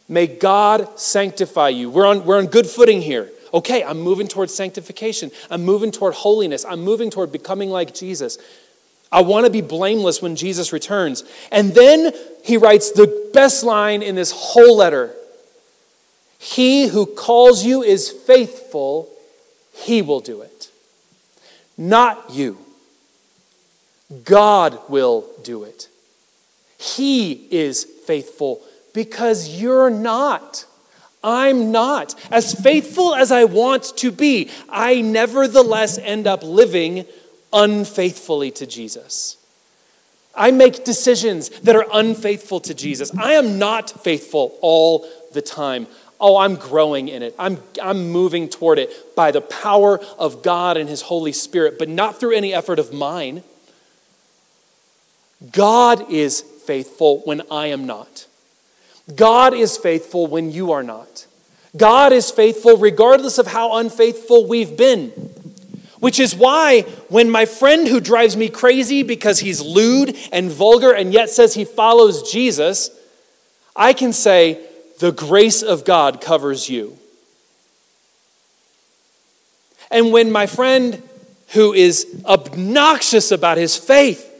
May 0.08 0.26
God 0.26 0.98
sanctify 0.98 1.70
you. 1.70 1.90
We're 1.90 2.06
on, 2.06 2.24
we're 2.24 2.38
on 2.38 2.46
good 2.46 2.66
footing 2.66 3.02
here. 3.02 3.30
Okay, 3.52 3.82
I'm 3.82 4.00
moving 4.00 4.28
towards 4.28 4.54
sanctification. 4.54 5.30
I'm 5.50 5.64
moving 5.64 5.90
toward 5.90 6.14
holiness. 6.14 6.64
I'm 6.64 6.80
moving 6.80 7.10
toward 7.10 7.32
becoming 7.32 7.70
like 7.70 7.94
Jesus. 7.94 8.38
I 9.10 9.22
want 9.22 9.46
to 9.46 9.50
be 9.50 9.60
blameless 9.60 10.20
when 10.20 10.36
Jesus 10.36 10.72
returns. 10.72 11.24
And 11.52 11.74
then 11.74 12.12
he 12.44 12.56
writes 12.56 12.90
the 12.90 13.30
best 13.32 13.64
line 13.64 14.02
in 14.02 14.14
this 14.14 14.32
whole 14.32 14.76
letter 14.76 15.14
He 16.38 16.88
who 16.88 17.06
calls 17.06 17.64
you 17.64 17.82
is 17.82 18.10
faithful, 18.10 19.08
he 19.72 20.02
will 20.02 20.20
do 20.20 20.42
it. 20.42 20.70
Not 21.76 22.30
you. 22.30 22.58
God 24.24 24.78
will 24.88 25.26
do 25.42 25.64
it. 25.64 25.88
He 26.78 27.32
is 27.50 27.84
faithful 27.84 28.62
because 28.94 29.60
you're 29.60 29.90
not. 29.90 30.64
I'm 31.24 31.72
not. 31.72 32.14
As 32.30 32.54
faithful 32.54 33.14
as 33.14 33.32
I 33.32 33.44
want 33.44 33.96
to 33.98 34.12
be, 34.12 34.50
I 34.68 35.00
nevertheless 35.00 35.98
end 35.98 36.26
up 36.26 36.42
living 36.44 37.04
unfaithfully 37.56 38.50
to 38.52 38.66
Jesus. 38.66 39.38
I 40.34 40.50
make 40.50 40.84
decisions 40.84 41.48
that 41.60 41.74
are 41.74 41.86
unfaithful 41.92 42.60
to 42.60 42.74
Jesus. 42.74 43.10
I 43.16 43.32
am 43.32 43.58
not 43.58 44.04
faithful 44.04 44.56
all 44.60 45.08
the 45.32 45.40
time. 45.40 45.86
Oh, 46.20 46.36
I'm 46.36 46.56
growing 46.56 47.08
in 47.08 47.22
it. 47.22 47.34
I'm, 47.38 47.58
I'm 47.82 48.10
moving 48.10 48.48
toward 48.48 48.78
it 48.78 49.16
by 49.16 49.30
the 49.30 49.40
power 49.40 49.98
of 50.18 50.42
God 50.42 50.76
and 50.76 50.88
His 50.88 51.02
Holy 51.02 51.32
Spirit, 51.32 51.78
but 51.78 51.88
not 51.88 52.20
through 52.20 52.34
any 52.34 52.52
effort 52.54 52.78
of 52.78 52.92
mine. 52.92 53.42
God 55.52 56.10
is 56.10 56.40
faithful 56.40 57.20
when 57.20 57.42
I 57.50 57.68
am 57.68 57.86
not. 57.86 58.26
God 59.14 59.54
is 59.54 59.76
faithful 59.76 60.26
when 60.26 60.50
you 60.50 60.72
are 60.72 60.82
not. 60.82 61.26
God 61.76 62.12
is 62.12 62.30
faithful 62.30 62.76
regardless 62.76 63.38
of 63.38 63.46
how 63.46 63.76
unfaithful 63.76 64.46
we've 64.46 64.76
been. 64.76 65.12
Which 65.98 66.20
is 66.20 66.34
why, 66.34 66.82
when 67.08 67.30
my 67.30 67.46
friend 67.46 67.88
who 67.88 68.00
drives 68.00 68.36
me 68.36 68.48
crazy 68.48 69.02
because 69.02 69.40
he's 69.40 69.60
lewd 69.60 70.16
and 70.30 70.50
vulgar 70.50 70.92
and 70.92 71.12
yet 71.12 71.30
says 71.30 71.54
he 71.54 71.64
follows 71.64 72.30
Jesus, 72.30 72.90
I 73.74 73.92
can 73.92 74.12
say, 74.12 74.60
The 74.98 75.12
grace 75.12 75.62
of 75.62 75.84
God 75.84 76.20
covers 76.20 76.68
you. 76.68 76.98
And 79.90 80.12
when 80.12 80.30
my 80.32 80.46
friend 80.46 81.02
who 81.50 81.72
is 81.72 82.22
obnoxious 82.24 83.30
about 83.30 83.56
his 83.56 83.76
faith 83.76 84.32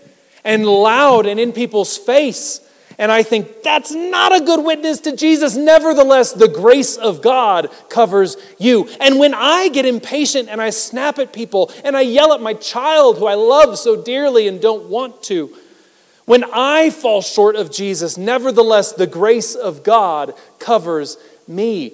and 0.45 0.67
loud 0.67 1.27
and 1.27 1.39
in 1.39 1.53
people's 1.53 1.97
face 1.97 2.61
and 2.99 3.13
I 3.13 3.23
think 3.23 3.63
that's 3.63 3.93
not 3.93 4.35
a 4.35 4.45
good 4.45 4.65
witness 4.65 5.01
to 5.01 5.15
Jesus. 5.15 5.55
Nevertheless, 5.55 6.33
the 6.33 6.49
grace 6.49 6.97
of 6.97 7.21
God 7.21 7.71
covers 7.91 8.37
you. 8.59 8.89
And 9.01 9.19
when 9.19 9.35
I 9.35 9.69
get 9.69 9.85
impatient 9.85 10.49
and 10.49 10.63
I 10.63 10.71
snap 10.71 11.19
at 11.19 11.33
people 11.33 11.71
and 11.85 11.97
I 11.97 12.01
yell 12.01 12.33
at 12.33 12.41
my 12.41 12.55
child 12.55 13.19
who 13.19 13.27
I 13.27 13.35
love 13.35 13.79
so 13.79 14.03
dearly 14.03 14.49
and 14.49 14.63
don't 14.63 14.89
want 14.89 15.23
to, 15.25 15.55
when 16.25 16.45
I 16.53 16.91
fall 16.91 17.21
short 17.23 17.55
of 17.55 17.71
Jesus, 17.71 18.17
nevertheless, 18.17 18.93
the 18.93 19.07
grace 19.07 19.55
of 19.55 19.85
God 19.85 20.35
covers 20.59 21.19
me. 21.47 21.93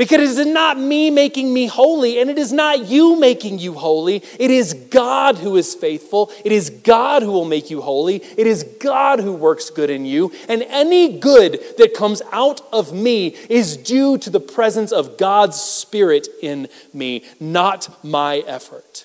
Because 0.00 0.38
it 0.38 0.40
is 0.40 0.46
not 0.46 0.78
me 0.78 1.10
making 1.10 1.52
me 1.52 1.66
holy, 1.66 2.20
and 2.20 2.30
it 2.30 2.38
is 2.38 2.54
not 2.54 2.86
you 2.86 3.20
making 3.20 3.58
you 3.58 3.74
holy. 3.74 4.22
It 4.38 4.50
is 4.50 4.72
God 4.72 5.36
who 5.36 5.58
is 5.58 5.74
faithful. 5.74 6.32
It 6.42 6.52
is 6.52 6.70
God 6.70 7.22
who 7.22 7.30
will 7.30 7.44
make 7.44 7.68
you 7.68 7.82
holy. 7.82 8.16
It 8.38 8.46
is 8.46 8.64
God 8.80 9.20
who 9.20 9.34
works 9.34 9.68
good 9.68 9.90
in 9.90 10.06
you. 10.06 10.32
And 10.48 10.62
any 10.62 11.18
good 11.18 11.62
that 11.76 11.92
comes 11.92 12.22
out 12.32 12.62
of 12.72 12.94
me 12.94 13.36
is 13.50 13.76
due 13.76 14.16
to 14.16 14.30
the 14.30 14.40
presence 14.40 14.90
of 14.90 15.18
God's 15.18 15.60
Spirit 15.60 16.28
in 16.40 16.68
me, 16.94 17.22
not 17.38 18.02
my 18.02 18.38
effort. 18.46 19.04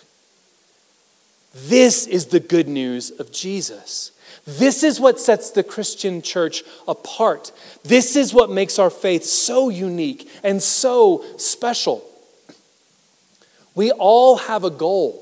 This 1.54 2.08
is 2.08 2.28
the 2.28 2.40
good 2.40 2.70
news 2.70 3.12
of 3.12 3.34
Jesus. 3.34 4.12
This 4.46 4.84
is 4.84 5.00
what 5.00 5.20
sets 5.20 5.50
the 5.50 5.64
Christian 5.64 6.22
church 6.22 6.64
apart. 6.88 7.52
This 7.84 8.16
is 8.16 8.34
what 8.34 8.52
makes 8.52 8.78
our 8.78 8.92
faith 8.92 9.24
so 9.24 9.70
unique 9.70 10.30
and 10.44 10.62
so 10.62 11.26
special. 11.38 12.04
We 13.74 13.92
all 13.92 14.38
have 14.38 14.64
a 14.64 14.70
goal 14.70 15.22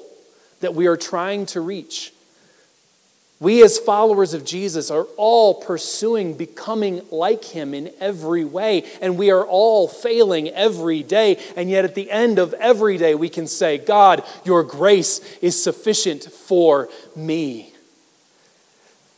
that 0.59 0.75
we 0.75 0.87
are 0.87 0.97
trying 0.97 1.45
to 1.47 1.61
reach. 1.61 2.13
We, 3.39 3.61
as 3.63 3.77
followers 3.77 4.33
of 4.33 4.45
Jesus, 4.45 4.89
are 4.89 5.05
all 5.17 5.55
pursuing 5.55 6.35
becoming 6.35 7.01
like 7.11 7.43
him 7.43 7.73
in 7.73 7.91
every 7.99 8.45
way, 8.45 8.85
and 9.01 9.17
we 9.17 9.31
are 9.31 9.45
all 9.45 9.89
failing 9.89 10.47
every 10.49 11.03
day. 11.03 11.37
And 11.57 11.69
yet, 11.69 11.83
at 11.83 11.95
the 11.95 12.09
end 12.09 12.39
of 12.39 12.53
every 12.53 12.97
day, 12.97 13.15
we 13.15 13.27
can 13.27 13.47
say, 13.47 13.77
God, 13.77 14.23
your 14.45 14.63
grace 14.63 15.19
is 15.41 15.61
sufficient 15.61 16.23
for 16.23 16.87
me. 17.17 17.72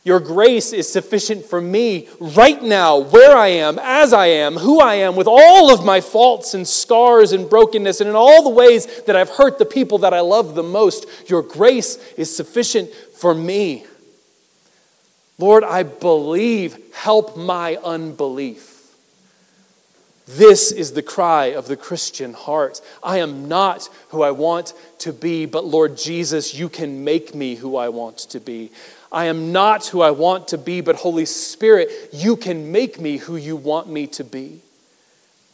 Your 0.06 0.20
grace 0.20 0.72
is 0.72 0.88
sufficient 0.88 1.44
for 1.44 1.60
me 1.60 2.06
right 2.20 2.62
now, 2.62 2.96
where 2.96 3.36
I 3.36 3.48
am, 3.48 3.76
as 3.82 4.12
I 4.12 4.26
am, 4.26 4.54
who 4.54 4.80
I 4.80 4.94
am, 4.94 5.16
with 5.16 5.26
all 5.26 5.74
of 5.74 5.84
my 5.84 6.00
faults 6.00 6.54
and 6.54 6.64
scars 6.64 7.32
and 7.32 7.50
brokenness, 7.50 8.00
and 8.00 8.08
in 8.08 8.14
all 8.14 8.44
the 8.44 8.48
ways 8.48 8.86
that 9.06 9.16
I've 9.16 9.30
hurt 9.30 9.58
the 9.58 9.64
people 9.66 9.98
that 9.98 10.14
I 10.14 10.20
love 10.20 10.54
the 10.54 10.62
most. 10.62 11.06
Your 11.28 11.42
grace 11.42 11.96
is 12.16 12.34
sufficient 12.34 12.94
for 12.94 13.34
me. 13.34 13.84
Lord, 15.38 15.64
I 15.64 15.82
believe. 15.82 16.78
Help 16.94 17.36
my 17.36 17.74
unbelief. 17.74 18.94
This 20.28 20.70
is 20.70 20.92
the 20.92 21.02
cry 21.02 21.46
of 21.46 21.66
the 21.66 21.76
Christian 21.76 22.32
heart. 22.32 22.80
I 23.02 23.18
am 23.18 23.48
not 23.48 23.88
who 24.10 24.22
I 24.22 24.30
want 24.30 24.72
to 25.00 25.12
be, 25.12 25.46
but 25.46 25.64
Lord 25.64 25.96
Jesus, 25.96 26.54
you 26.54 26.68
can 26.68 27.02
make 27.02 27.34
me 27.34 27.56
who 27.56 27.76
I 27.76 27.88
want 27.88 28.18
to 28.18 28.38
be. 28.38 28.70
I 29.12 29.26
am 29.26 29.52
not 29.52 29.86
who 29.86 30.02
I 30.02 30.10
want 30.10 30.48
to 30.48 30.58
be, 30.58 30.80
but 30.80 30.96
Holy 30.96 31.26
Spirit, 31.26 31.90
you 32.12 32.36
can 32.36 32.72
make 32.72 33.00
me 33.00 33.18
who 33.18 33.36
you 33.36 33.56
want 33.56 33.88
me 33.88 34.06
to 34.08 34.24
be. 34.24 34.60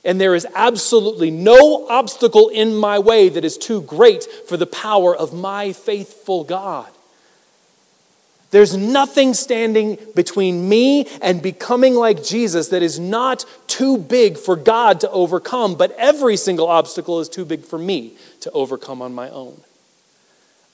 And 0.05 0.21
there 0.21 0.35
is 0.35 0.47
absolutely 0.55 1.31
no 1.31 1.87
obstacle 1.89 2.49
in 2.49 2.75
my 2.75 2.99
way 2.99 3.29
that 3.29 3.45
is 3.45 3.57
too 3.57 3.83
great 3.83 4.25
for 4.49 4.57
the 4.57 4.67
power 4.67 5.15
of 5.15 5.33
my 5.33 5.73
faithful 5.73 6.43
God. 6.45 6.91
There's 8.51 8.77
nothing 8.77 9.33
standing 9.33 9.97
between 10.15 10.69
me 10.69 11.07
and 11.23 11.41
becoming 11.41 11.95
like 11.95 12.23
Jesus 12.23 12.69
that 12.69 12.83
is 12.83 12.99
not 12.99 13.47
too 13.67 13.97
big 13.97 14.37
for 14.37 14.57
God 14.57 15.01
to 15.01 15.11
overcome, 15.11 15.75
but 15.75 15.93
every 15.93 16.37
single 16.37 16.69
obstacle 16.69 17.21
is 17.21 17.31
too 17.31 17.47
big 17.47 17.65
for 17.65 17.79
me 17.79 18.13
to 18.41 18.51
overcome 18.51 19.01
on 19.01 19.15
my 19.15 19.31
own. 19.31 19.59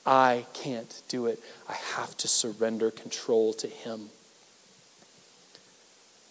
I 0.08 0.46
can't 0.54 1.02
do 1.08 1.26
it. 1.26 1.38
I 1.68 1.74
have 1.74 2.16
to 2.16 2.28
surrender 2.28 2.90
control 2.90 3.52
to 3.52 3.66
Him. 3.66 4.08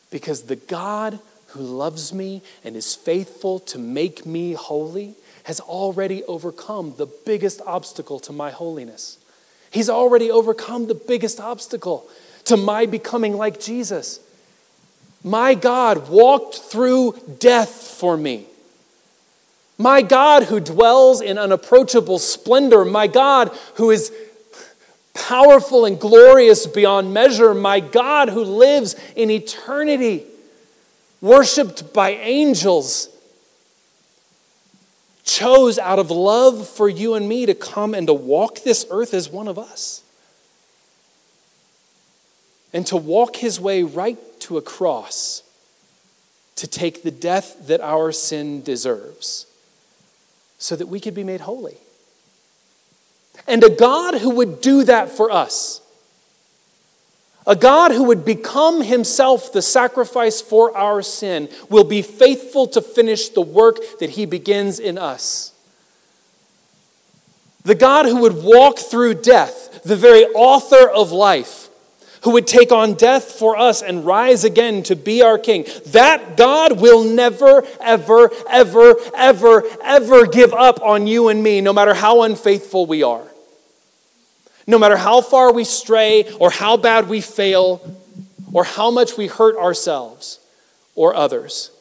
Because 0.09 0.43
the 0.43 0.55
God 0.55 1.19
who 1.49 1.61
loves 1.61 2.11
me 2.11 2.41
and 2.63 2.75
is 2.75 2.95
faithful 2.95 3.59
to 3.59 3.77
make 3.77 4.25
me 4.25 4.53
holy 4.53 5.13
has 5.43 5.59
already 5.59 6.23
overcome 6.23 6.95
the 6.97 7.05
biggest 7.05 7.61
obstacle 7.67 8.19
to 8.21 8.33
my 8.33 8.49
holiness. 8.49 9.19
He's 9.69 9.91
already 9.91 10.31
overcome 10.31 10.87
the 10.87 10.95
biggest 10.95 11.39
obstacle 11.39 12.09
to 12.45 12.57
my 12.57 12.87
becoming 12.87 13.37
like 13.37 13.59
Jesus. 13.59 14.19
My 15.23 15.53
God 15.53 16.09
walked 16.09 16.55
through 16.55 17.15
death 17.37 17.69
for 17.69 18.17
me. 18.17 18.47
My 19.77 20.01
God 20.01 20.43
who 20.43 20.59
dwells 20.59 21.21
in 21.21 21.37
unapproachable 21.37 22.19
splendor. 22.19 22.83
My 22.83 23.07
God 23.07 23.55
who 23.75 23.91
is 23.91 24.11
powerful 25.13 25.85
and 25.85 25.99
glorious 25.99 26.65
beyond 26.65 27.13
measure. 27.13 27.53
My 27.53 27.79
God 27.79 28.29
who 28.29 28.43
lives 28.43 28.95
in 29.15 29.29
eternity, 29.29 30.25
worshiped 31.21 31.93
by 31.93 32.11
angels 32.11 33.09
chose 35.23 35.77
out 35.77 35.99
of 35.99 36.09
love 36.09 36.67
for 36.67 36.87
you 36.87 37.13
and 37.13 37.27
me 37.27 37.45
to 37.45 37.53
come 37.53 37.93
and 37.93 38.07
to 38.07 38.13
walk 38.13 38.63
this 38.63 38.85
earth 38.89 39.13
as 39.13 39.29
one 39.29 39.47
of 39.47 39.59
us. 39.59 40.01
And 42.73 42.85
to 42.87 42.97
walk 42.97 43.35
his 43.35 43.59
way 43.59 43.83
right 43.83 44.17
to 44.41 44.57
a 44.57 44.61
cross 44.61 45.43
to 46.55 46.67
take 46.67 47.03
the 47.03 47.11
death 47.11 47.67
that 47.67 47.81
our 47.81 48.11
sin 48.11 48.61
deserves 48.61 49.46
so 50.57 50.75
that 50.75 50.87
we 50.87 50.99
could 50.99 51.15
be 51.15 51.23
made 51.23 51.41
holy. 51.41 51.77
And 53.47 53.63
a 53.63 53.69
God 53.69 54.15
who 54.15 54.31
would 54.31 54.61
do 54.61 54.83
that 54.83 55.09
for 55.09 55.31
us 55.31 55.81
a 57.47 57.55
God 57.55 57.91
who 57.91 58.03
would 58.03 58.25
become 58.25 58.81
himself 58.81 59.53
the 59.53 59.61
sacrifice 59.61 60.41
for 60.41 60.75
our 60.75 61.01
sin 61.01 61.47
will 61.69 61.85
be 61.85 62.01
faithful 62.01 62.67
to 62.67 62.81
finish 62.81 63.29
the 63.29 63.41
work 63.41 63.77
that 63.99 64.11
he 64.11 64.25
begins 64.25 64.79
in 64.79 64.97
us. 64.97 65.53
The 67.63 67.73
God 67.73 68.05
who 68.05 68.17
would 68.17 68.43
walk 68.43 68.79
through 68.79 69.15
death, 69.15 69.81
the 69.83 69.95
very 69.95 70.25
author 70.25 70.89
of 70.89 71.13
life, 71.13 71.66
who 72.23 72.31
would 72.31 72.47
take 72.47 72.71
on 72.71 72.93
death 72.93 73.33
for 73.33 73.57
us 73.57 73.81
and 73.81 74.05
rise 74.05 74.43
again 74.43 74.83
to 74.83 74.95
be 74.95 75.21
our 75.21 75.37
king, 75.37 75.65
that 75.87 76.37
God 76.37 76.81
will 76.81 77.03
never, 77.03 77.63
ever, 77.79 78.31
ever, 78.49 78.95
ever, 79.15 79.63
ever 79.83 80.27
give 80.27 80.53
up 80.53 80.81
on 80.81 81.07
you 81.07 81.29
and 81.29 81.43
me, 81.43 81.61
no 81.61 81.73
matter 81.73 81.93
how 81.93 82.23
unfaithful 82.23 82.85
we 82.85 83.03
are 83.03 83.27
no 84.67 84.77
matter 84.77 84.97
how 84.97 85.21
far 85.21 85.53
we 85.53 85.63
stray 85.63 86.25
or 86.39 86.51
how 86.51 86.75
bad 86.75 87.07
we 87.07 87.21
fail 87.21 87.81
or 88.51 88.65
how 88.65 88.91
much 88.91 89.17
we 89.17 89.27
hurt 89.27 89.55
ourselves 89.55 90.39
or 90.93 91.15
others, 91.15 91.71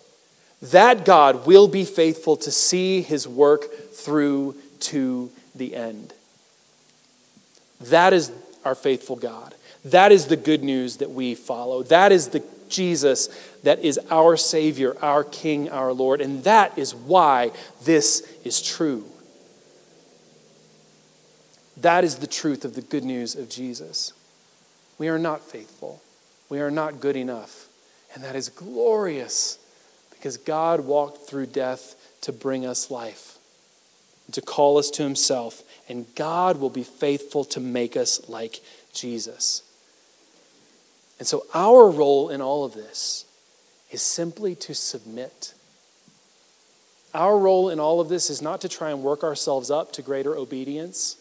that 0.62 1.04
God 1.04 1.46
will 1.46 1.66
be 1.68 1.84
faithful 1.84 2.36
to 2.38 2.50
see 2.50 3.02
his 3.02 3.26
work 3.26 3.64
through 3.92 4.54
to 4.80 5.30
the 5.54 5.74
end. 5.74 6.14
That 7.80 8.12
is 8.12 8.30
our 8.66 8.74
faithful 8.74 9.16
God. 9.16 9.54
That 9.84 10.12
is 10.12 10.26
the 10.26 10.36
good 10.36 10.62
news 10.62 10.98
that 10.98 11.10
we 11.10 11.34
follow. 11.34 11.82
That 11.84 12.12
is 12.12 12.28
the 12.28 12.42
Jesus 12.68 13.28
that 13.62 13.80
is 13.80 13.98
our 14.10 14.36
Savior, 14.36 14.96
our 15.02 15.24
King, 15.24 15.70
our 15.70 15.92
Lord. 15.92 16.20
And 16.20 16.44
that 16.44 16.78
is 16.78 16.94
why 16.94 17.52
this 17.82 18.20
is 18.44 18.62
true. 18.62 19.04
That 21.76 22.04
is 22.04 22.16
the 22.16 22.26
truth 22.26 22.64
of 22.64 22.74
the 22.74 22.82
good 22.82 23.04
news 23.04 23.34
of 23.34 23.48
Jesus. 23.48 24.12
We 24.98 25.08
are 25.08 25.18
not 25.18 25.42
faithful, 25.42 26.02
we 26.48 26.60
are 26.60 26.70
not 26.70 27.00
good 27.00 27.16
enough. 27.16 27.66
And 28.14 28.24
that 28.24 28.34
is 28.34 28.48
glorious 28.48 29.58
because 30.10 30.36
God 30.38 30.80
walked 30.80 31.28
through 31.28 31.46
death 31.46 31.94
to 32.22 32.32
bring 32.32 32.64
us 32.64 32.90
life, 32.90 33.36
to 34.32 34.40
call 34.40 34.78
us 34.78 34.90
to 34.90 35.02
Himself. 35.02 35.62
And 35.88 36.06
God 36.14 36.58
will 36.58 36.70
be 36.70 36.82
faithful 36.82 37.44
to 37.44 37.60
make 37.60 37.96
us 37.96 38.28
like 38.28 38.60
Jesus. 38.92 39.62
And 41.18 41.26
so, 41.26 41.46
our 41.54 41.88
role 41.88 42.28
in 42.28 42.40
all 42.40 42.64
of 42.64 42.74
this 42.74 43.24
is 43.90 44.02
simply 44.02 44.54
to 44.56 44.74
submit. 44.74 45.54
Our 47.14 47.38
role 47.38 47.70
in 47.70 47.80
all 47.80 48.00
of 48.00 48.08
this 48.08 48.28
is 48.28 48.42
not 48.42 48.60
to 48.60 48.68
try 48.68 48.90
and 48.90 49.02
work 49.02 49.24
ourselves 49.24 49.70
up 49.70 49.92
to 49.92 50.02
greater 50.02 50.36
obedience. 50.36 51.16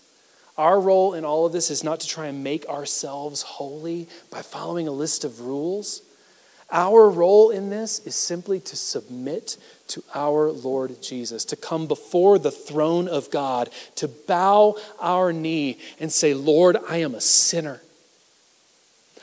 Our 0.57 0.79
role 0.79 1.13
in 1.13 1.23
all 1.25 1.45
of 1.45 1.53
this 1.53 1.69
is 1.69 1.83
not 1.83 1.99
to 2.01 2.07
try 2.07 2.27
and 2.27 2.43
make 2.43 2.67
ourselves 2.67 3.41
holy 3.41 4.07
by 4.29 4.41
following 4.41 4.87
a 4.87 4.91
list 4.91 5.23
of 5.23 5.41
rules. 5.41 6.01
Our 6.71 7.09
role 7.09 7.51
in 7.51 7.69
this 7.69 7.99
is 7.99 8.15
simply 8.15 8.59
to 8.61 8.75
submit 8.75 9.57
to 9.89 10.03
our 10.15 10.51
Lord 10.51 11.01
Jesus, 11.01 11.45
to 11.45 11.55
come 11.55 11.87
before 11.87 12.39
the 12.39 12.51
throne 12.51 13.07
of 13.07 13.29
God, 13.29 13.69
to 13.95 14.07
bow 14.07 14.77
our 14.99 15.31
knee 15.31 15.77
and 15.99 16.11
say, 16.11 16.33
Lord, 16.33 16.77
I 16.89 16.97
am 16.97 17.13
a 17.13 17.21
sinner. 17.21 17.81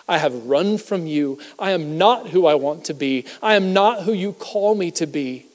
I 0.08 0.18
have 0.18 0.46
run 0.46 0.78
from 0.78 1.06
you. 1.06 1.38
I 1.58 1.72
am 1.72 1.98
not 1.98 2.28
who 2.28 2.46
I 2.46 2.54
want 2.54 2.84
to 2.86 2.94
be. 2.94 3.24
I 3.42 3.54
am 3.54 3.72
not 3.72 4.02
who 4.02 4.12
you 4.12 4.32
call 4.32 4.74
me 4.74 4.90
to 4.92 5.06
be. 5.06 5.46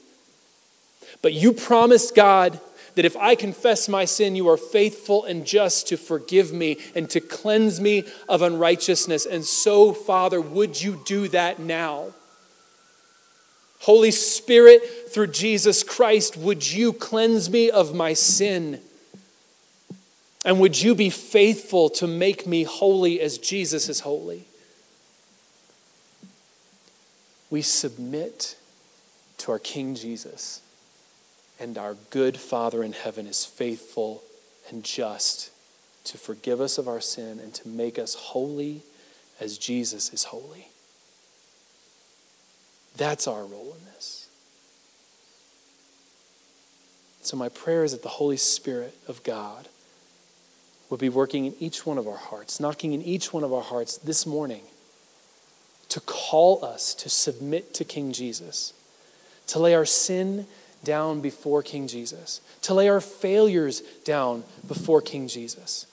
But 1.22 1.34
you 1.34 1.54
promised, 1.54 2.16
God, 2.16 2.60
that 2.98 3.06
if 3.06 3.16
I 3.16 3.36
confess 3.36 3.88
my 3.88 4.06
sin, 4.06 4.36
you 4.36 4.50
are 4.50 4.58
faithful 4.58 5.24
and 5.24 5.46
just 5.46 5.88
to 5.90 5.98
forgive 5.98 6.52
me 6.52 6.80
and 6.96 7.08
to 7.12 7.20
cleanse 7.20 7.80
me 7.80 8.06
of 8.28 8.42
unrighteousness. 8.42 9.28
And 9.28 9.46
so, 9.46 9.94
Father, 9.94 10.42
would 10.42 10.82
you 10.82 11.00
do 11.06 11.28
that 11.28 11.60
now? 11.60 12.08
Holy 13.82 14.10
Spirit, 14.10 15.12
through 15.12 15.28
Jesus 15.28 15.84
Christ, 15.84 16.38
would 16.38 16.72
you 16.72 16.92
cleanse 16.92 17.52
me 17.52 17.70
of 17.70 17.94
my 17.94 18.14
sin? 18.14 18.82
And 20.44 20.60
would 20.60 20.82
you 20.82 20.96
be 20.96 21.12
faithful 21.12 21.92
to 21.92 22.08
make 22.08 22.48
me 22.48 22.64
holy 22.64 23.22
as 23.22 23.38
Jesus 23.38 23.90
is 23.90 24.00
holy? 24.00 24.46
We 27.52 27.62
submit 27.62 28.56
to 29.38 29.52
our 29.52 29.60
King 29.60 29.94
Jesus 29.94 30.62
and 31.60 31.78
our 31.78 31.96
good 32.10 32.38
Father 32.38 32.84
in 32.84 32.94
heaven 32.94 33.28
is 33.28 33.46
faithful 33.46 34.24
and 34.70 34.84
just 34.84 35.52
to 36.06 36.18
forgive 36.18 36.62
us 36.62 36.78
of 36.78 36.88
our 36.88 37.02
sin 37.02 37.40
and 37.40 37.54
to 37.54 37.68
make 37.68 37.98
us 38.00 38.16
holy 38.16 38.84
as 39.40 39.58
Jesus 39.58 40.14
is 40.14 40.26
holy. 40.26 40.70
That's 42.96 43.28
our 43.28 43.44
role 43.46 43.76
in 43.78 43.86
this. 43.86 44.30
So, 47.22 47.36
my 47.38 47.50
prayer 47.50 47.84
is 47.84 47.92
that 47.92 48.04
the 48.04 48.10
Holy 48.10 48.38
Spirit 48.38 48.96
of 49.08 49.22
God 49.24 49.68
would 50.90 51.00
be 51.00 51.10
working 51.10 51.46
in 51.46 51.56
each 51.60 51.86
one 51.86 51.98
of 51.98 52.08
our 52.08 52.18
hearts, 52.18 52.60
knocking 52.60 52.94
in 52.94 53.02
each 53.02 53.34
one 53.34 53.44
of 53.44 53.54
our 53.54 53.62
hearts 53.62 53.98
this 53.98 54.26
morning 54.26 54.64
to 55.90 56.00
call 56.02 56.64
us 56.64 56.94
to 56.96 57.10
submit 57.10 57.74
to 57.74 57.84
King 57.84 58.12
Jesus, 58.14 58.74
to 59.48 59.60
lay 59.60 59.76
our 59.76 59.86
sin 59.86 60.46
down 60.88 61.20
before 61.20 61.62
King 61.62 61.86
Jesus, 61.86 62.40
to 62.62 62.74
lay 62.74 62.88
our 62.88 63.02
failures 63.02 63.82
down 64.06 64.46
before 64.70 65.02
King 65.02 65.28
Jesus, 65.28 65.86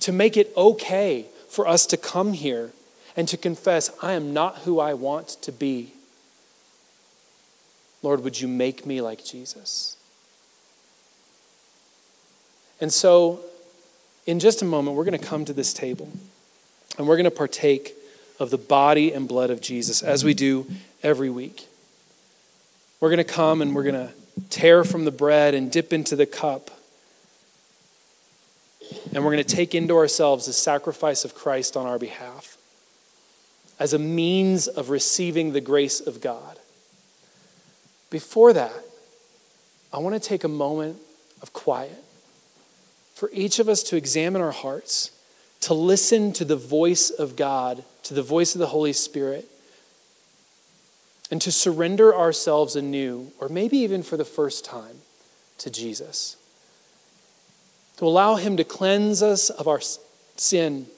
to 0.00 0.12
make 0.12 0.36
it 0.36 0.52
okay 0.58 1.24
for 1.48 1.66
us 1.66 1.86
to 1.86 1.96
come 1.96 2.34
here 2.34 2.72
and 3.16 3.26
to 3.28 3.38
confess, 3.38 3.90
I 4.02 4.12
am 4.12 4.34
not 4.34 4.58
who 4.58 4.78
I 4.78 4.92
want 4.92 5.28
to 5.40 5.50
be. 5.50 5.94
Lord, 8.02 8.22
would 8.22 8.38
you 8.38 8.46
make 8.46 8.84
me 8.84 9.00
like 9.00 9.24
Jesus? 9.24 9.96
And 12.78 12.92
so, 12.92 13.40
in 14.26 14.38
just 14.38 14.60
a 14.60 14.66
moment, 14.66 14.98
we're 14.98 15.04
going 15.04 15.18
to 15.18 15.26
come 15.26 15.46
to 15.46 15.54
this 15.54 15.72
table 15.72 16.10
and 16.98 17.08
we're 17.08 17.16
going 17.16 17.24
to 17.24 17.30
partake 17.30 17.94
of 18.38 18.50
the 18.50 18.58
body 18.58 19.14
and 19.14 19.26
blood 19.26 19.48
of 19.48 19.62
Jesus 19.62 20.02
as 20.02 20.24
we 20.24 20.34
do 20.34 20.66
every 21.02 21.30
week. 21.30 21.68
We're 23.02 23.08
going 23.08 23.18
to 23.18 23.24
come 23.24 23.62
and 23.62 23.74
we're 23.74 23.82
going 23.82 24.06
to 24.06 24.12
tear 24.48 24.84
from 24.84 25.04
the 25.04 25.10
bread 25.10 25.54
and 25.54 25.72
dip 25.72 25.92
into 25.92 26.14
the 26.14 26.24
cup. 26.24 26.70
And 29.12 29.24
we're 29.24 29.32
going 29.32 29.42
to 29.42 29.56
take 29.56 29.74
into 29.74 29.96
ourselves 29.96 30.46
the 30.46 30.52
sacrifice 30.52 31.24
of 31.24 31.34
Christ 31.34 31.76
on 31.76 31.84
our 31.84 31.98
behalf 31.98 32.56
as 33.80 33.92
a 33.92 33.98
means 33.98 34.68
of 34.68 34.88
receiving 34.88 35.52
the 35.52 35.60
grace 35.60 35.98
of 35.98 36.20
God. 36.20 36.60
Before 38.08 38.52
that, 38.52 38.84
I 39.92 39.98
want 39.98 40.14
to 40.14 40.20
take 40.20 40.44
a 40.44 40.48
moment 40.48 40.98
of 41.42 41.52
quiet 41.52 42.04
for 43.16 43.30
each 43.32 43.58
of 43.58 43.68
us 43.68 43.82
to 43.82 43.96
examine 43.96 44.40
our 44.40 44.52
hearts, 44.52 45.10
to 45.62 45.74
listen 45.74 46.32
to 46.34 46.44
the 46.44 46.54
voice 46.54 47.10
of 47.10 47.34
God, 47.34 47.82
to 48.04 48.14
the 48.14 48.22
voice 48.22 48.54
of 48.54 48.60
the 48.60 48.68
Holy 48.68 48.92
Spirit, 48.92 49.48
and 51.32 51.40
to 51.40 51.50
surrender 51.50 52.14
ourselves 52.14 52.76
anew, 52.76 53.32
or 53.40 53.48
maybe 53.48 53.78
even 53.78 54.02
for 54.02 54.18
the 54.18 54.24
first 54.24 54.66
time, 54.66 54.98
to 55.56 55.70
Jesus. 55.70 56.36
To 57.96 58.04
allow 58.04 58.34
Him 58.34 58.58
to 58.58 58.64
cleanse 58.64 59.22
us 59.22 59.48
of 59.48 59.66
our 59.66 59.80
sin, 60.36 60.88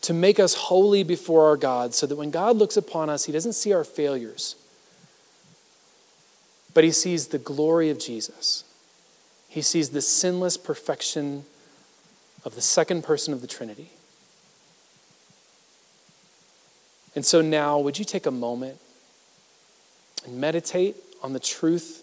to 0.00 0.12
make 0.12 0.40
us 0.40 0.54
holy 0.54 1.04
before 1.04 1.46
our 1.46 1.56
God 1.56 1.94
so 1.94 2.04
that 2.04 2.16
when 2.16 2.32
God 2.32 2.56
looks 2.56 2.76
upon 2.76 3.08
us, 3.08 3.26
he 3.26 3.32
doesn't 3.32 3.52
see 3.52 3.72
our 3.72 3.84
failures, 3.84 4.56
but 6.74 6.82
he 6.82 6.90
sees 6.90 7.28
the 7.28 7.38
glory 7.38 7.90
of 7.90 7.98
Jesus. 8.00 8.64
He 9.48 9.62
sees 9.62 9.90
the 9.90 10.02
sinless 10.02 10.56
perfection 10.56 11.44
of 12.44 12.56
the 12.56 12.60
second 12.60 13.04
person 13.04 13.32
of 13.32 13.40
the 13.40 13.46
Trinity. 13.46 13.90
And 17.16 17.24
so 17.24 17.40
now, 17.40 17.78
would 17.78 17.98
you 17.98 18.04
take 18.04 18.26
a 18.26 18.30
moment 18.30 18.78
and 20.26 20.38
meditate 20.38 20.96
on 21.22 21.32
the 21.32 21.40
truth 21.40 22.02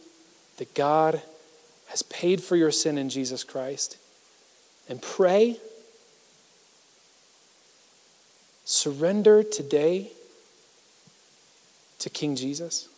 that 0.57 0.73
God 0.73 1.21
has 1.89 2.01
paid 2.01 2.41
for 2.41 2.55
your 2.55 2.71
sin 2.71 2.97
in 2.97 3.09
Jesus 3.09 3.43
Christ 3.43 3.97
and 4.89 4.99
pray? 4.99 5.57
Surrender 8.65 9.43
today 9.43 10.11
to 11.99 12.09
King 12.09 12.35
Jesus. 12.35 12.89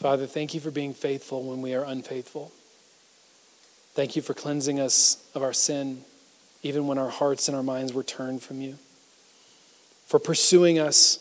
Father, 0.00 0.26
thank 0.26 0.54
you 0.54 0.60
for 0.60 0.70
being 0.70 0.94
faithful 0.94 1.42
when 1.42 1.60
we 1.60 1.74
are 1.74 1.84
unfaithful. 1.84 2.52
Thank 3.92 4.16
you 4.16 4.22
for 4.22 4.32
cleansing 4.32 4.80
us 4.80 5.22
of 5.34 5.42
our 5.42 5.52
sin, 5.52 6.04
even 6.62 6.86
when 6.86 6.96
our 6.96 7.10
hearts 7.10 7.48
and 7.48 7.56
our 7.56 7.62
minds 7.62 7.92
were 7.92 8.02
turned 8.02 8.40
from 8.40 8.62
you. 8.62 8.78
For 10.06 10.18
pursuing 10.18 10.78
us, 10.78 11.18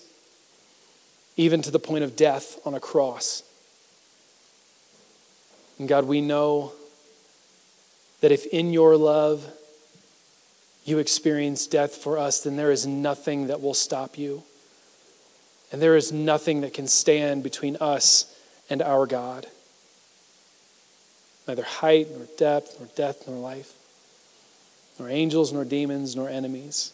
even 1.35 1.61
to 1.63 1.71
the 1.71 1.79
point 1.79 2.05
of 2.05 2.15
death 2.15 2.57
on 2.65 2.73
a 2.73 2.79
cross. 2.79 3.43
And 5.77 5.89
God, 5.89 6.05
we 6.05 6.21
know 6.21 6.71
that 8.21 8.31
if 8.31 8.45
in 8.45 8.71
your 8.71 8.95
love 8.95 9.45
you 10.85 10.99
experience 10.99 11.67
death 11.67 11.95
for 11.95 12.17
us, 12.17 12.39
then 12.39 12.55
there 12.55 12.71
is 12.71 12.87
nothing 12.87 13.47
that 13.47 13.61
will 13.61 13.73
stop 13.73 14.17
you. 14.17 14.43
And 15.69 15.81
there 15.81 15.97
is 15.97 16.13
nothing 16.13 16.61
that 16.61 16.73
can 16.73 16.87
stand 16.87 17.43
between 17.43 17.75
us 17.81 18.37
and 18.69 18.82
our 18.82 19.05
God. 19.05 19.47
Neither 21.47 21.63
height, 21.63 22.08
nor 22.15 22.27
depth, 22.38 22.75
nor 22.79 22.88
death, 22.95 23.23
nor 23.27 23.38
life, 23.38 23.73
nor 24.99 25.10
angels, 25.10 25.51
nor 25.51 25.65
demons, 25.65 26.15
nor 26.15 26.29
enemies 26.29 26.93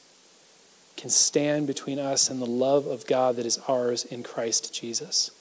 can 0.98 1.10
stand 1.10 1.68
between 1.68 2.00
us 2.00 2.30
and 2.30 2.42
the 2.42 2.46
love 2.46 2.88
of 2.88 3.06
God 3.06 3.36
that 3.36 3.46
is 3.46 3.60
ours 3.68 4.06
in 4.06 4.24
Christ 4.24 4.74
Jesus. 4.74 5.32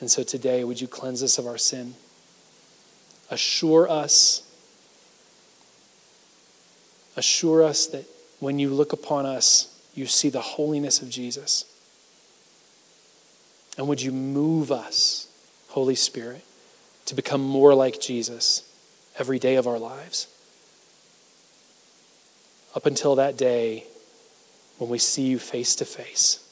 And 0.00 0.10
so 0.10 0.22
today, 0.22 0.64
would 0.64 0.80
you 0.80 0.86
cleanse 0.86 1.22
us 1.22 1.38
of 1.38 1.46
our 1.46 1.56
sin? 1.56 1.94
Assure 3.30 3.88
us, 3.88 4.42
assure 7.16 7.62
us 7.62 7.86
that 7.86 8.04
when 8.38 8.58
you 8.58 8.68
look 8.70 8.92
upon 8.92 9.24
us, 9.24 9.72
you 9.94 10.06
see 10.06 10.28
the 10.28 10.42
holiness 10.42 11.00
of 11.00 11.08
Jesus. 11.08 11.64
And 13.76 13.88
would 13.88 14.00
you 14.00 14.12
move 14.12 14.72
us, 14.72 15.28
Holy 15.68 15.94
Spirit, 15.94 16.44
to 17.06 17.14
become 17.14 17.42
more 17.42 17.74
like 17.74 18.00
Jesus 18.00 18.62
every 19.18 19.38
day 19.38 19.56
of 19.56 19.66
our 19.66 19.78
lives? 19.78 20.28
Up 22.74 22.86
until 22.86 23.14
that 23.16 23.36
day 23.36 23.84
when 24.78 24.90
we 24.90 24.98
see 24.98 25.22
you 25.22 25.38
face 25.38 25.74
to 25.76 25.84
face 25.84 26.42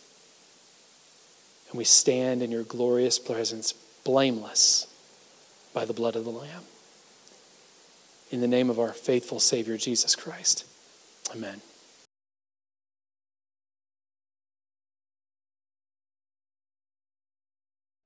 and 1.75 1.79
we 1.79 1.85
stand 1.85 2.43
in 2.43 2.51
your 2.51 2.63
glorious 2.63 3.19
presence, 3.19 3.73
blameless 4.05 4.87
by 5.73 5.85
the 5.85 5.93
blood 5.93 6.17
of 6.17 6.25
the 6.25 6.31
Lamb. 6.31 6.63
In 8.31 8.41
the 8.41 8.49
name 8.49 8.71
of 8.71 8.79
our 8.79 8.93
faithful 8.93 9.41
Savior, 9.41 9.77
Jesus 9.77 10.15
Christ. 10.15 10.65
Amen. 11.35 11.61